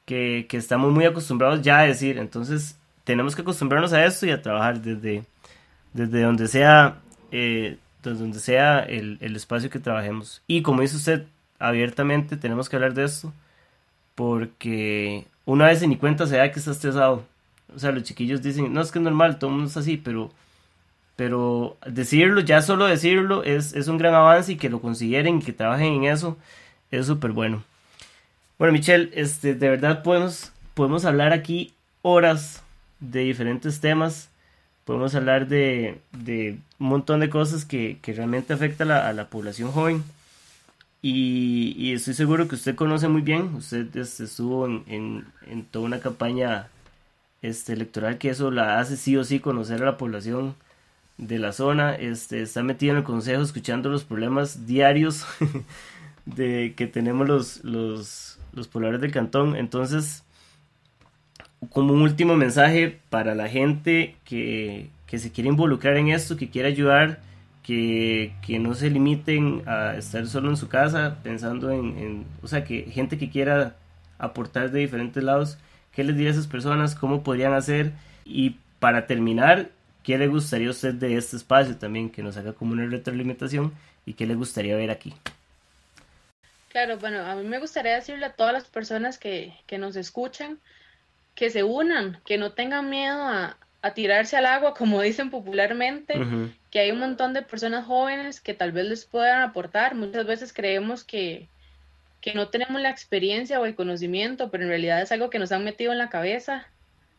que, 0.05 0.47
que 0.49 0.57
estamos 0.57 0.91
muy 0.93 1.05
acostumbrados 1.05 1.61
ya 1.61 1.79
a 1.79 1.83
decir, 1.83 2.17
entonces 2.17 2.78
tenemos 3.09 3.35
que 3.35 3.41
acostumbrarnos 3.41 3.91
a 3.91 4.05
esto 4.05 4.27
y 4.27 4.29
a 4.29 4.39
trabajar 4.39 4.81
desde, 4.81 5.23
desde 5.93 6.21
donde 6.21 6.47
sea 6.47 6.99
eh, 7.31 7.79
donde 8.03 8.39
sea 8.39 8.81
el, 8.81 9.17
el, 9.19 9.35
espacio 9.35 9.71
que 9.71 9.79
trabajemos. 9.79 10.43
Y 10.45 10.61
como 10.61 10.83
dice 10.83 10.97
usted, 10.97 11.25
abiertamente 11.57 12.37
tenemos 12.37 12.69
que 12.69 12.75
hablar 12.75 12.93
de 12.93 13.05
esto, 13.05 13.33
porque 14.13 15.25
una 15.45 15.65
vez 15.65 15.81
ni 15.87 15.97
cuenta 15.97 16.27
se 16.27 16.37
da 16.37 16.51
que 16.51 16.59
está 16.59 16.69
estresado. 16.69 17.25
O 17.75 17.79
sea, 17.79 17.91
los 17.91 18.03
chiquillos 18.03 18.43
dicen, 18.43 18.71
no, 18.71 18.79
es 18.79 18.91
que 18.91 18.99
es 18.99 19.03
normal, 19.03 19.39
todo 19.39 19.49
el 19.49 19.55
mundo 19.55 19.71
es 19.71 19.77
así, 19.77 19.97
pero, 19.97 20.29
pero 21.15 21.77
decirlo, 21.87 22.41
ya 22.41 22.61
solo 22.61 22.85
decirlo, 22.85 23.43
es, 23.43 23.73
es 23.73 23.87
un 23.87 23.97
gran 23.97 24.13
avance 24.13 24.51
y 24.51 24.57
que 24.57 24.69
lo 24.69 24.81
consiguieran 24.81 25.39
y 25.39 25.41
que 25.41 25.51
trabajen 25.51 25.93
en 25.93 26.03
eso, 26.03 26.37
es 26.91 27.07
súper 27.07 27.31
bueno. 27.31 27.63
Bueno, 28.59 28.71
Michelle, 28.71 29.09
este, 29.15 29.55
de 29.55 29.67
verdad 29.67 30.03
podemos, 30.03 30.51
podemos 30.75 31.05
hablar 31.05 31.33
aquí 31.33 31.73
horas 32.03 32.61
de 32.99 33.21
diferentes 33.21 33.79
temas 33.79 34.29
podemos 34.89 35.13
hablar 35.13 35.47
de, 35.47 36.01
un 36.79 36.87
montón 36.87 37.19
de 37.19 37.29
cosas 37.29 37.63
que, 37.63 37.99
realmente 38.07 38.53
afectan 38.53 38.89
a 38.89 39.13
la, 39.13 39.29
población 39.29 39.71
joven. 39.71 40.03
Y, 41.03 41.93
estoy 41.93 42.15
seguro 42.15 42.47
que 42.47 42.55
usted 42.55 42.73
conoce 42.73 43.07
muy 43.07 43.21
bien, 43.21 43.53
usted 43.53 43.95
este, 43.95 44.23
estuvo 44.23 44.65
en, 44.65 45.25
toda 45.69 45.85
una 45.85 45.99
campaña 45.99 46.69
este, 47.43 47.73
electoral 47.73 48.17
que 48.17 48.31
eso 48.31 48.49
la 48.49 48.79
hace 48.79 48.97
sí 48.97 49.15
o 49.15 49.23
sí 49.23 49.39
conocer 49.39 49.83
a 49.83 49.85
la 49.85 49.97
población 49.97 50.55
de 51.19 51.37
la 51.37 51.51
zona, 51.51 51.93
este, 51.93 52.41
está 52.41 52.63
metido 52.63 52.93
en 52.93 52.97
el 52.97 53.03
consejo 53.03 53.43
escuchando 53.43 53.89
los 53.89 54.05
problemas 54.05 54.65
diarios 54.65 55.23
de 56.25 56.73
que 56.75 56.87
tenemos 56.87 57.27
los, 57.27 57.63
los, 57.63 58.39
los 58.53 58.67
pobladores 58.67 59.01
del 59.01 59.11
cantón. 59.11 59.55
Entonces, 59.55 60.23
como 61.71 61.93
un 61.93 62.01
último 62.01 62.35
mensaje 62.35 62.99
para 63.09 63.35
la 63.35 63.49
gente 63.49 64.15
que, 64.23 64.89
se 65.07 65.31
quiere 65.31 65.49
involucrar 65.49 65.97
en 65.97 66.09
esto, 66.09 66.37
que 66.37 66.49
quiere 66.49 66.69
ayudar, 66.69 67.19
que, 67.63 68.33
no 68.59 68.73
se 68.73 68.89
limiten 68.89 69.63
a 69.67 69.95
estar 69.95 70.25
solo 70.27 70.49
en 70.49 70.57
su 70.57 70.69
casa 70.69 71.17
pensando 71.23 71.71
en, 71.71 72.25
o 72.41 72.47
sea, 72.47 72.63
que 72.63 72.83
gente 72.83 73.17
que 73.17 73.29
quiera 73.29 73.75
aportar 74.17 74.71
de 74.71 74.79
diferentes 74.79 75.23
lados, 75.23 75.57
¿qué 75.93 76.03
les 76.03 76.15
diría 76.15 76.31
a 76.31 76.33
esas 76.33 76.47
personas? 76.47 76.95
¿Cómo 76.95 77.23
podrían 77.23 77.53
hacer? 77.53 77.91
Y 78.25 78.57
para 78.79 79.07
terminar, 79.07 79.69
¿qué 80.03 80.17
le 80.17 80.27
gustaría 80.27 80.67
a 80.67 80.71
usted 80.71 80.93
de 80.93 81.15
este 81.15 81.35
espacio 81.35 81.77
también? 81.77 82.09
Que 82.09 82.23
nos 82.23 82.37
haga 82.37 82.53
como 82.53 82.73
una 82.73 82.85
retroalimentación 82.85 83.73
y 84.05 84.13
qué 84.13 84.25
le 84.25 84.35
gustaría 84.35 84.75
ver 84.75 84.91
aquí. 84.91 85.13
Claro, 86.69 86.97
bueno, 86.99 87.19
a 87.25 87.35
mí 87.35 87.47
me 87.47 87.59
gustaría 87.59 87.95
decirle 87.95 88.25
a 88.25 88.33
todas 88.33 88.53
las 88.53 88.65
personas 88.65 89.17
que, 89.17 89.53
que 89.65 89.77
nos 89.77 89.95
escuchan, 89.95 90.59
que 91.39 91.49
se 91.49 91.63
unan, 91.63 92.19
que 92.25 92.37
no 92.37 92.51
tengan 92.51 92.89
miedo 92.89 93.17
a, 93.17 93.55
tirarse 93.95 94.35
al 94.35 94.45
agua, 94.45 94.73
como 94.77 95.01
dicen 95.01 95.29
popularmente, 95.29 96.19
que 96.69 96.79
hay 96.79 96.91
un 96.91 96.99
montón 96.99 97.33
de 97.33 97.43
personas 97.43 97.85
jóvenes 97.85 98.41
que 98.41 98.53
tal 98.53 98.73
vez 98.73 98.85
les 98.87 99.05
puedan 99.05 99.41
aportar. 99.41 99.95
Muchas 99.95 100.25
veces 100.25 100.51
creemos 100.51 101.05
que, 101.05 101.47
que 102.19 102.33
no 102.33 102.49
tenemos 102.49 102.81
la 102.81 102.89
experiencia 102.89 103.57
o 103.57 103.65
el 103.65 103.73
conocimiento, 103.75 104.51
pero 104.51 104.65
en 104.65 104.69
realidad 104.69 105.01
es 105.01 105.13
algo 105.13 105.29
que 105.29 105.39
nos 105.39 105.53
han 105.53 105.63
metido 105.63 105.93
en 105.93 105.97
la 105.97 106.09
cabeza. 106.09 106.67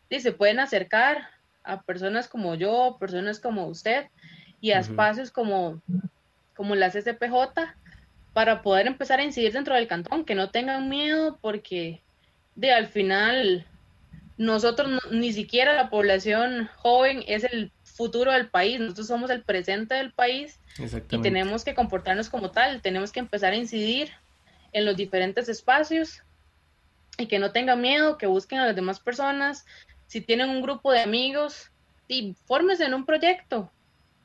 Y 0.07 0.19
se 0.19 0.33
pueden 0.33 0.59
acercar 0.59 1.27
a 1.63 1.81
personas 1.81 2.27
como 2.27 2.53
yo, 2.53 2.97
personas 2.99 3.39
como 3.39 3.65
usted, 3.65 4.05
y 4.59 4.69
a 4.69 4.79
espacios 4.81 5.31
como, 5.31 5.81
como 6.55 6.75
la 6.75 6.91
CCPJ 6.91 7.73
para 8.33 8.61
poder 8.61 8.85
empezar 8.85 9.19
a 9.19 9.23
incidir 9.23 9.51
dentro 9.51 9.73
del 9.73 9.87
cantón, 9.87 10.25
que 10.25 10.35
no 10.35 10.51
tengan 10.51 10.89
miedo 10.89 11.39
porque 11.41 12.03
de 12.53 12.71
al 12.71 12.85
final 12.85 13.65
nosotros 14.41 14.89
ni 15.11 15.31
siquiera 15.33 15.73
la 15.73 15.91
población 15.91 16.67
joven 16.77 17.23
es 17.27 17.43
el 17.43 17.71
futuro 17.83 18.31
del 18.31 18.49
país, 18.49 18.79
nosotros 18.79 19.05
somos 19.05 19.29
el 19.29 19.43
presente 19.43 19.93
del 19.93 20.11
país 20.11 20.59
y 21.11 21.19
tenemos 21.19 21.63
que 21.63 21.75
comportarnos 21.75 22.27
como 22.27 22.49
tal, 22.49 22.81
tenemos 22.81 23.11
que 23.11 23.19
empezar 23.19 23.53
a 23.53 23.55
incidir 23.55 24.09
en 24.73 24.85
los 24.85 24.97
diferentes 24.97 25.47
espacios 25.47 26.23
y 27.19 27.27
que 27.27 27.37
no 27.37 27.51
tengan 27.51 27.81
miedo, 27.81 28.17
que 28.17 28.25
busquen 28.25 28.57
a 28.57 28.65
las 28.65 28.75
demás 28.75 28.99
personas, 28.99 29.63
si 30.07 30.21
tienen 30.21 30.49
un 30.49 30.63
grupo 30.63 30.91
de 30.91 31.01
amigos, 31.01 31.69
y 32.07 32.35
fórmense 32.47 32.85
en 32.85 32.95
un 32.95 33.05
proyecto 33.05 33.71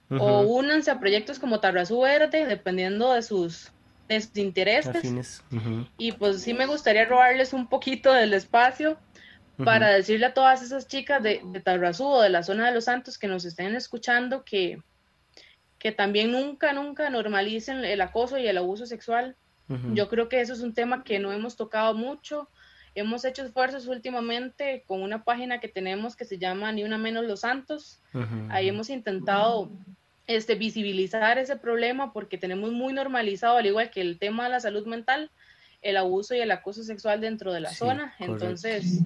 o 0.08 0.40
únanse 0.40 0.90
a 0.90 0.98
proyectos 0.98 1.38
como 1.38 1.60
Tarrazú 1.60 2.00
Verde, 2.00 2.46
dependiendo 2.46 3.12
de 3.12 3.20
sus, 3.20 3.70
de 4.08 4.22
sus 4.22 4.34
intereses. 4.38 5.42
Y 5.98 6.12
pues 6.12 6.40
sí 6.40 6.54
me 6.54 6.64
gustaría 6.64 7.04
robarles 7.04 7.52
un 7.52 7.68
poquito 7.68 8.14
del 8.14 8.32
espacio 8.32 8.96
para 9.64 9.88
decirle 9.88 10.26
a 10.26 10.34
todas 10.34 10.62
esas 10.62 10.86
chicas 10.86 11.22
de, 11.22 11.40
de 11.44 11.60
Tarrazú 11.60 12.06
o 12.06 12.22
de 12.22 12.28
la 12.28 12.42
zona 12.42 12.66
de 12.66 12.74
los 12.74 12.84
Santos 12.84 13.18
que 13.18 13.28
nos 13.28 13.44
estén 13.44 13.74
escuchando 13.74 14.44
que, 14.44 14.82
que 15.78 15.92
también 15.92 16.32
nunca, 16.32 16.72
nunca 16.72 17.10
normalicen 17.10 17.84
el 17.84 18.00
acoso 18.00 18.38
y 18.38 18.46
el 18.46 18.58
abuso 18.58 18.86
sexual. 18.86 19.36
Yo 19.94 20.08
creo 20.08 20.28
que 20.28 20.40
eso 20.40 20.52
es 20.52 20.60
un 20.60 20.74
tema 20.74 21.02
que 21.02 21.18
no 21.18 21.32
hemos 21.32 21.56
tocado 21.56 21.92
mucho. 21.92 22.48
Hemos 22.94 23.24
hecho 23.24 23.44
esfuerzos 23.44 23.88
últimamente 23.88 24.84
con 24.86 25.02
una 25.02 25.24
página 25.24 25.58
que 25.58 25.66
tenemos 25.66 26.14
que 26.14 26.24
se 26.24 26.38
llama 26.38 26.70
Ni 26.70 26.84
una 26.84 26.98
menos 26.98 27.24
los 27.24 27.40
Santos. 27.40 27.98
Ahí 28.48 28.68
hemos 28.68 28.90
intentado 28.90 29.68
este, 30.28 30.54
visibilizar 30.54 31.38
ese 31.38 31.56
problema 31.56 32.12
porque 32.12 32.38
tenemos 32.38 32.70
muy 32.72 32.92
normalizado, 32.92 33.58
al 33.58 33.66
igual 33.66 33.90
que 33.90 34.00
el 34.00 34.18
tema 34.18 34.44
de 34.44 34.50
la 34.50 34.60
salud 34.60 34.86
mental, 34.86 35.30
el 35.82 35.96
abuso 35.96 36.34
y 36.34 36.40
el 36.40 36.50
acoso 36.52 36.84
sexual 36.84 37.20
dentro 37.20 37.52
de 37.52 37.60
la 37.60 37.72
zona. 37.72 38.14
Entonces, 38.20 39.00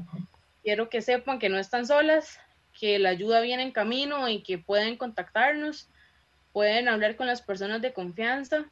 quiero 0.63 0.89
que 0.89 1.03
sepan 1.03 1.39
que 1.39 1.49
no 1.49 1.59
están 1.59 1.87
solas, 1.87 2.39
que 2.79 2.99
la 2.99 3.11
ayuda 3.11 3.41
viene 3.41 3.63
en 3.63 3.73
camino 3.73 4.29
y 4.29 4.43
que 4.43 4.59
pueden 4.59 4.97
contactarnos, 4.97 5.89
pueden 6.53 6.89
hablar 6.89 7.17
con 7.17 7.27
las 7.27 7.43
personas 7.43 7.83
de 7.83 7.93
confianza, 7.93 8.65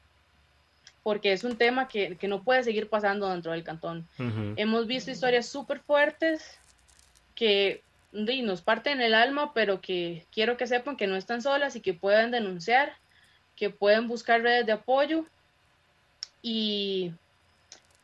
porque 1.02 1.32
es 1.32 1.44
un 1.44 1.56
tema 1.56 1.88
que, 1.88 2.16
no 2.22 2.42
puede 2.42 2.62
seguir 2.64 2.88
pasando 2.88 3.30
dentro 3.30 3.52
del 3.52 3.64
cantón. 3.64 4.06
Hemos 4.56 4.86
visto 4.86 5.10
historias 5.10 5.46
súper 5.46 5.80
fuertes 5.80 6.58
que 7.34 7.82
nos 8.12 8.62
parten 8.62 9.00
el 9.00 9.14
alma, 9.14 9.52
pero 9.54 9.80
que 9.80 10.26
quiero 10.32 10.56
que 10.56 10.66
sepan 10.66 10.96
que 10.96 11.06
no 11.06 11.16
están 11.16 11.42
solas 11.42 11.76
y 11.76 11.80
que 11.80 11.94
pueden 11.94 12.30
denunciar, 12.30 12.92
que 13.56 13.70
pueden 13.70 14.08
buscar 14.08 14.42
redes 14.42 14.66
de 14.66 14.72
apoyo 14.72 15.24
y 16.42 17.12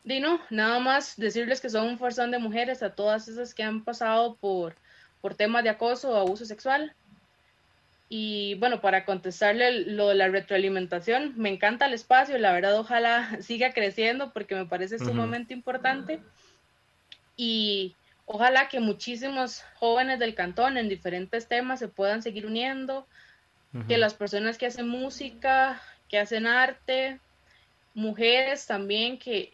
y 0.05 0.19
no, 0.19 0.39
nada 0.51 0.79
más 0.79 1.17
decirles 1.17 1.59
que 1.59 1.69
son 1.69 1.87
un 1.87 1.97
forzón 1.97 2.29
de 2.29 2.37
mujeres 2.37 2.83
a 2.83 2.93
todas 2.93 3.27
esas 3.27 3.55
que 3.55 3.63
han 3.63 3.83
pasado 3.83 4.35
por, 4.35 4.75
por 5.19 5.33
temas 5.33 5.63
de 5.63 5.71
acoso 5.71 6.11
o 6.11 6.15
abuso 6.15 6.45
sexual. 6.45 6.93
Y 8.07 8.53
bueno, 8.55 8.81
para 8.81 9.03
contestarle 9.03 9.85
lo 9.85 10.09
de 10.09 10.15
la 10.15 10.27
retroalimentación, 10.27 11.33
me 11.37 11.49
encanta 11.49 11.87
el 11.87 11.93
espacio, 11.93 12.37
la 12.37 12.53
verdad 12.53 12.79
ojalá 12.79 13.37
siga 13.41 13.73
creciendo 13.73 14.31
porque 14.31 14.53
me 14.53 14.67
parece 14.67 14.99
sumamente 14.99 15.55
importante. 15.55 16.19
Y 17.35 17.95
ojalá 18.27 18.69
que 18.69 18.79
muchísimos 18.79 19.63
jóvenes 19.75 20.19
del 20.19 20.35
cantón 20.35 20.77
en 20.77 20.87
diferentes 20.87 21.47
temas 21.47 21.79
se 21.79 21.87
puedan 21.87 22.21
seguir 22.21 22.45
uniendo, 22.45 23.07
que 23.89 23.97
las 23.97 24.13
personas 24.13 24.57
que 24.57 24.67
hacen 24.67 24.87
música, 24.87 25.81
que 26.07 26.17
hacen 26.17 26.47
arte, 26.47 27.19
mujeres 27.93 28.67
también 28.67 29.19
que, 29.19 29.51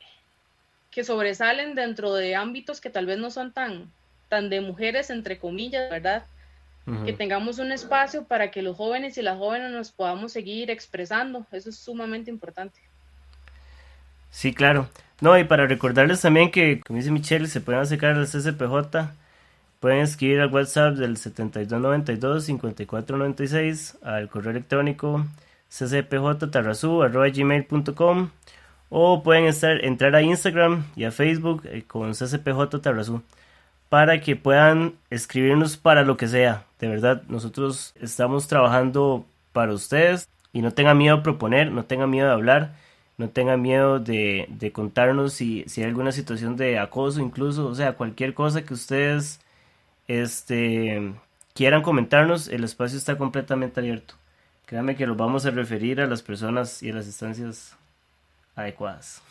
que 0.91 1.03
sobresalen 1.03 1.73
dentro 1.73 2.13
de 2.13 2.35
ámbitos 2.35 2.81
que 2.81 2.89
tal 2.89 3.05
vez 3.05 3.17
no 3.17 3.31
son 3.31 3.53
tan, 3.53 3.89
tan 4.29 4.49
de 4.49 4.59
mujeres, 4.61 5.09
entre 5.09 5.39
comillas, 5.39 5.89
¿verdad? 5.89 6.25
Que 7.05 7.13
tengamos 7.13 7.59
un 7.59 7.71
espacio 7.71 8.25
para 8.25 8.51
que 8.51 8.61
los 8.61 8.75
jóvenes 8.75 9.17
y 9.17 9.21
las 9.21 9.37
jóvenes 9.37 9.71
nos 9.71 9.91
podamos 9.91 10.33
seguir 10.33 10.69
expresando. 10.69 11.45
Eso 11.51 11.69
es 11.69 11.77
sumamente 11.77 12.29
importante. 12.29 12.81
Sí, 14.29 14.53
claro. 14.53 14.89
No, 15.21 15.37
y 15.37 15.45
para 15.45 15.67
recordarles 15.67 16.19
también 16.19 16.51
que, 16.51 16.81
como 16.81 16.97
dice 16.97 17.11
Michelle, 17.11 17.47
se 17.47 17.61
pueden 17.61 17.79
acercar 17.81 18.15
al 18.15 18.25
CCPJ, 18.25 19.13
pueden 19.79 19.99
escribir 19.99 20.41
al 20.41 20.51
WhatsApp 20.51 20.95
del 20.95 21.15
7292-5496, 21.17 24.03
al 24.03 24.27
correo 24.27 24.51
electrónico 24.51 25.25
ccpjtarrazú.gmail.com 25.69 28.31
o 28.91 29.23
pueden 29.23 29.45
estar, 29.45 29.83
entrar 29.85 30.15
a 30.15 30.21
Instagram 30.21 30.83
y 30.97 31.05
a 31.05 31.11
Facebook 31.11 31.63
eh, 31.65 31.83
con 31.87 32.11
CCPJ 32.11 32.77
para 33.89 34.19
que 34.19 34.35
puedan 34.35 34.95
escribirnos 35.09 35.77
para 35.77 36.03
lo 36.03 36.17
que 36.17 36.27
sea. 36.27 36.65
De 36.79 36.89
verdad, 36.89 37.23
nosotros 37.29 37.93
estamos 38.01 38.47
trabajando 38.47 39.25
para 39.53 39.73
ustedes 39.73 40.27
y 40.51 40.61
no 40.61 40.71
tenga 40.71 40.93
miedo 40.93 41.17
de 41.17 41.23
proponer, 41.23 41.71
no 41.71 41.85
tenga 41.85 42.05
miedo 42.05 42.27
de 42.27 42.33
hablar, 42.33 42.75
no 43.17 43.29
tenga 43.29 43.55
miedo 43.55 43.99
de, 43.99 44.47
de 44.49 44.71
contarnos 44.73 45.33
si, 45.33 45.63
si, 45.67 45.81
hay 45.81 45.87
alguna 45.87 46.11
situación 46.11 46.57
de 46.57 46.77
acoso 46.77 47.21
incluso, 47.21 47.67
o 47.67 47.75
sea, 47.75 47.93
cualquier 47.93 48.33
cosa 48.33 48.63
que 48.63 48.73
ustedes 48.73 49.39
este, 50.07 51.13
quieran 51.53 51.81
comentarnos, 51.81 52.49
el 52.49 52.65
espacio 52.65 52.97
está 52.97 53.17
completamente 53.17 53.79
abierto. 53.79 54.15
Créanme 54.65 54.97
que 54.97 55.07
los 55.07 55.15
vamos 55.17 55.45
a 55.45 55.51
referir 55.51 56.01
a 56.01 56.07
las 56.07 56.21
personas 56.23 56.83
y 56.83 56.89
a 56.89 56.95
las 56.95 57.05
instancias 57.05 57.77
adecuadas. 58.61 59.21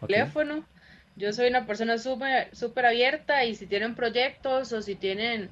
Teléfono. 0.00 0.64
Yo 1.16 1.32
soy 1.32 1.48
una 1.48 1.66
persona 1.66 1.96
súper 1.96 2.54
super 2.54 2.84
abierta 2.84 3.44
y 3.44 3.54
si 3.54 3.66
tienen 3.66 3.94
proyectos 3.94 4.72
o 4.72 4.82
si 4.82 4.94
tienen 4.94 5.48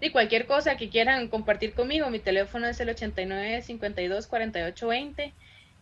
y 0.00 0.10
cualquier 0.10 0.46
cosa 0.46 0.76
que 0.76 0.90
quieran 0.90 1.28
compartir 1.28 1.72
conmigo, 1.72 2.10
mi 2.10 2.18
teléfono 2.18 2.66
es 2.66 2.78
el 2.80 2.90
89 2.90 3.62
52 3.62 4.26
48 4.26 4.86
20 4.86 5.32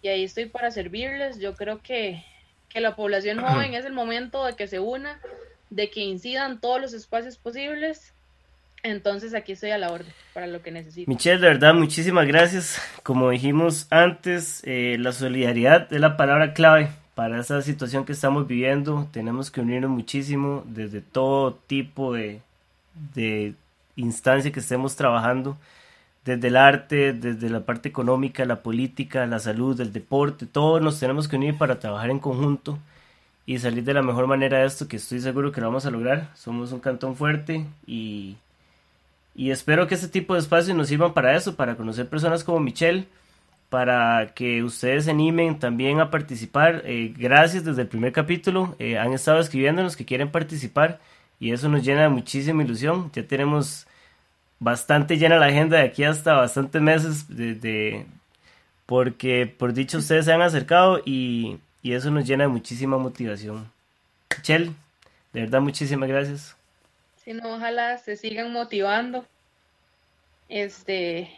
y 0.02 0.08
ahí 0.08 0.24
estoy 0.24 0.46
para 0.46 0.70
servirles. 0.70 1.40
Yo 1.40 1.54
creo 1.54 1.82
que, 1.82 2.24
que 2.68 2.80
la 2.80 2.94
población 2.94 3.40
joven 3.40 3.74
es 3.74 3.84
el 3.84 3.92
momento 3.92 4.44
de 4.44 4.54
que 4.54 4.68
se 4.68 4.78
una, 4.78 5.20
de 5.70 5.90
que 5.90 6.00
incidan 6.00 6.60
todos 6.60 6.80
los 6.80 6.92
espacios 6.92 7.38
posibles. 7.38 8.14
Entonces 8.84 9.32
aquí 9.34 9.52
estoy 9.52 9.70
a 9.70 9.78
la 9.78 9.90
orden 9.90 10.12
para 10.34 10.46
lo 10.46 10.60
que 10.62 10.70
necesiten. 10.70 11.12
Michelle, 11.12 11.40
de 11.40 11.48
verdad, 11.48 11.72
muchísimas 11.72 12.26
gracias. 12.26 12.80
Como 13.02 13.30
dijimos 13.30 13.86
antes, 13.88 14.60
eh, 14.64 14.98
la 15.00 15.12
solidaridad 15.12 15.90
es 15.90 16.00
la 16.00 16.18
palabra 16.18 16.52
clave 16.52 16.90
para 17.14 17.40
esa 17.40 17.62
situación 17.62 18.04
que 18.04 18.12
estamos 18.12 18.46
viviendo. 18.46 19.08
Tenemos 19.10 19.50
que 19.50 19.62
unirnos 19.62 19.90
muchísimo 19.90 20.64
desde 20.66 21.00
todo 21.00 21.54
tipo 21.66 22.12
de, 22.12 22.42
de 23.14 23.54
instancia 23.96 24.52
que 24.52 24.60
estemos 24.60 24.96
trabajando, 24.96 25.56
desde 26.26 26.48
el 26.48 26.56
arte, 26.58 27.14
desde 27.14 27.48
la 27.48 27.60
parte 27.60 27.88
económica, 27.88 28.44
la 28.44 28.62
política, 28.62 29.26
la 29.26 29.38
salud, 29.38 29.80
el 29.80 29.94
deporte, 29.94 30.44
todos 30.44 30.82
nos 30.82 31.00
tenemos 31.00 31.26
que 31.26 31.36
unir 31.36 31.56
para 31.56 31.78
trabajar 31.78 32.10
en 32.10 32.18
conjunto 32.18 32.78
y 33.46 33.58
salir 33.58 33.84
de 33.84 33.94
la 33.94 34.02
mejor 34.02 34.26
manera 34.26 34.58
de 34.58 34.66
esto, 34.66 34.88
que 34.88 34.96
estoy 34.96 35.20
seguro 35.20 35.52
que 35.52 35.62
lo 35.62 35.68
vamos 35.68 35.86
a 35.86 35.90
lograr. 35.90 36.30
Somos 36.34 36.72
un 36.72 36.80
cantón 36.80 37.16
fuerte 37.16 37.66
y, 37.86 38.36
y 39.34 39.50
espero 39.50 39.86
que 39.86 39.94
este 39.94 40.08
tipo 40.08 40.34
de 40.34 40.40
espacios 40.40 40.76
nos 40.76 40.88
sirvan 40.88 41.12
para 41.12 41.36
eso, 41.36 41.56
para 41.56 41.76
conocer 41.76 42.08
personas 42.08 42.44
como 42.44 42.60
Michelle, 42.60 43.06
para 43.68 44.34
que 44.34 44.62
ustedes 44.62 45.06
se 45.06 45.10
animen 45.10 45.58
también 45.58 46.00
a 46.00 46.10
participar. 46.10 46.82
Eh, 46.84 47.12
gracias 47.16 47.64
desde 47.64 47.82
el 47.82 47.88
primer 47.88 48.12
capítulo, 48.12 48.76
eh, 48.78 48.98
han 48.98 49.12
estado 49.12 49.40
escribiéndonos 49.40 49.96
que 49.96 50.04
quieren 50.04 50.30
participar 50.30 51.00
y 51.40 51.52
eso 51.52 51.68
nos 51.68 51.82
llena 51.84 52.02
de 52.02 52.08
muchísima 52.08 52.62
ilusión. 52.62 53.10
Ya 53.12 53.26
tenemos 53.26 53.86
bastante 54.60 55.18
llena 55.18 55.38
la 55.38 55.46
agenda 55.46 55.78
de 55.78 55.84
aquí 55.84 56.04
hasta 56.04 56.34
bastantes 56.34 56.80
meses 56.80 57.26
de, 57.28 58.06
porque 58.86 59.46
por 59.46 59.72
dicho 59.72 59.98
ustedes 59.98 60.26
se 60.26 60.32
han 60.32 60.42
acercado 60.42 61.00
y, 61.04 61.58
eso 61.82 62.10
nos 62.10 62.26
llena 62.26 62.44
de 62.44 62.48
muchísima 62.48 62.96
motivación. 62.96 63.70
Michelle, 64.38 64.72
de 65.32 65.40
verdad 65.40 65.60
muchísimas 65.60 66.08
gracias. 66.08 66.63
Sí, 67.24 67.32
no, 67.32 67.54
ojalá 67.54 67.96
se 67.98 68.16
sigan 68.16 68.52
motivando 68.52 69.26
este 70.48 71.30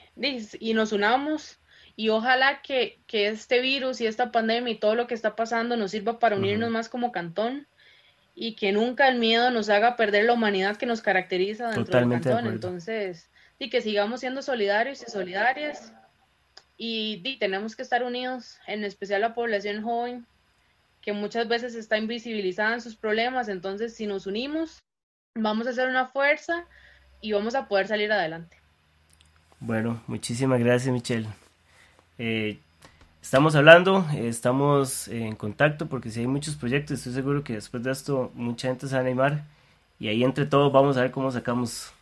y 0.59 0.75
nos 0.75 0.93
unamos 0.93 1.59
y 1.95 2.09
ojalá 2.11 2.61
que, 2.61 2.99
este 3.11 3.61
virus 3.61 4.01
y 4.01 4.07
esta 4.07 4.31
pandemia 4.33 4.73
y 4.75 4.79
todo 4.79 4.95
lo 4.95 5.07
que 5.07 5.15
está 5.15 5.37
pasando 5.37 5.77
nos 5.77 5.93
sirva 5.93 6.19
para 6.19 6.37
unirnos 6.37 6.71
más 6.71 6.89
como 6.89 7.13
cantón 7.13 7.67
y 8.35 8.55
que 8.55 8.73
nunca 8.73 9.09
el 9.09 9.19
miedo 9.19 9.51
nos 9.51 9.71
haga 9.71 9.97
perder 9.97 10.25
la 10.25 10.35
humanidad 10.35 10.77
que 10.77 10.85
nos 10.85 11.01
caracteriza 11.01 11.71
dentro 11.71 11.99
del 12.01 12.11
cantón. 12.11 12.47
Entonces, 12.47 13.31
y 13.59 13.71
que 13.71 13.81
sigamos 13.81 14.21
siendo 14.21 14.43
solidarios 14.43 15.03
y 15.03 15.11
solidarias 15.11 15.95
y, 16.77 17.39
tenemos 17.39 17.75
que 17.75 17.83
estar 17.83 18.03
unidos, 18.03 18.59
en 18.67 18.85
especial 18.85 19.23
la 19.23 19.35
población 19.35 19.83
joven, 19.83 20.27
que 21.01 21.15
muchas 21.15 21.49
veces 21.49 21.75
está 21.75 21.97
invisibilizada 21.97 22.75
en 22.75 22.83
sus 22.83 22.97
problemas. 22.97 23.49
Entonces, 23.49 23.95
si 23.95 24.07
nos 24.07 24.27
unimos, 24.27 24.83
vamos 25.37 25.67
a 25.67 25.71
hacer 25.71 25.89
una 25.89 26.07
fuerza 26.07 26.65
y 27.21 27.33
vamos 27.33 27.55
a 27.55 27.69
poder 27.69 27.87
salir 27.87 28.11
adelante. 28.13 28.57
Bueno, 29.61 30.03
muchísimas 30.07 30.61
gracias, 30.61 30.93
Michelle. 30.93 31.29
Eh, 32.19 32.59
estamos 33.23 33.55
hablando, 33.57 34.07
estamos 34.15 35.09
en 35.09 35.35
contacto 35.35 35.87
porque 35.87 36.11
si 36.11 36.21
hay 36.21 36.27
muchos 36.27 36.57
proyectos, 36.57 36.99
estoy 36.99 37.15
seguro 37.15 37.45
que 37.45 37.55
después 37.55 37.83
de 37.83 37.91
esto 37.91 38.31
mucha 38.35 38.69
gente 38.69 38.87
se 38.87 38.95
va 38.95 39.01
a 39.01 39.05
animar 39.05 39.43
y 39.99 40.09
ahí 40.09 40.25
entre 40.25 40.47
todos 40.47 40.73
vamos 40.73 40.97
a 40.97 41.03
ver 41.03 41.11
cómo 41.11 41.31
sacamos 41.31 41.93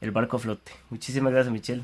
el 0.00 0.10
barco 0.10 0.36
a 0.36 0.40
flote. 0.40 0.72
Muchísimas 0.90 1.32
gracias 1.32 1.52
Michelle. 1.52 1.82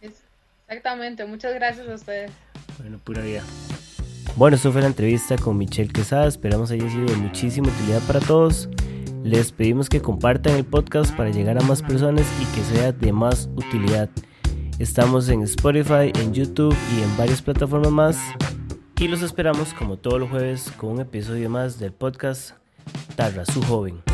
Exactamente, 0.00 1.24
muchas 1.24 1.54
gracias 1.54 1.88
a 1.88 1.94
ustedes. 1.94 2.30
Bueno, 2.78 2.98
pura 2.98 3.22
vida. 3.22 3.42
Bueno, 4.36 4.56
esto 4.56 4.70
fue 4.70 4.82
la 4.82 4.86
entrevista 4.86 5.36
con 5.36 5.56
Michelle 5.56 5.92
Quesada, 5.92 6.26
esperamos 6.26 6.70
haya 6.70 6.88
sido 6.88 7.06
de 7.06 7.16
muchísima 7.16 7.68
utilidad 7.68 8.02
para 8.02 8.20
todos. 8.20 8.68
Les 9.24 9.52
pedimos 9.52 9.88
que 9.88 10.00
compartan 10.00 10.54
el 10.54 10.64
podcast 10.64 11.14
para 11.16 11.30
llegar 11.30 11.58
a 11.58 11.64
más 11.64 11.82
personas 11.82 12.26
y 12.40 12.44
que 12.54 12.62
sea 12.62 12.92
de 12.92 13.12
más 13.12 13.50
utilidad. 13.56 14.08
Estamos 14.78 15.28
en 15.28 15.42
Spotify, 15.42 16.12
en 16.20 16.32
YouTube 16.32 16.76
y 16.96 17.02
en 17.02 17.16
varias 17.16 17.42
plataformas 17.42 17.92
más. 17.92 18.18
Y 18.98 19.08
los 19.08 19.22
esperamos 19.22 19.74
como 19.74 19.96
todos 19.96 20.20
los 20.20 20.30
jueves 20.30 20.72
con 20.76 20.90
un 20.90 21.00
episodio 21.00 21.50
más 21.50 21.78
del 21.78 21.92
podcast 21.92 22.52
Tarra, 23.16 23.44
su 23.44 23.62
joven. 23.62 24.07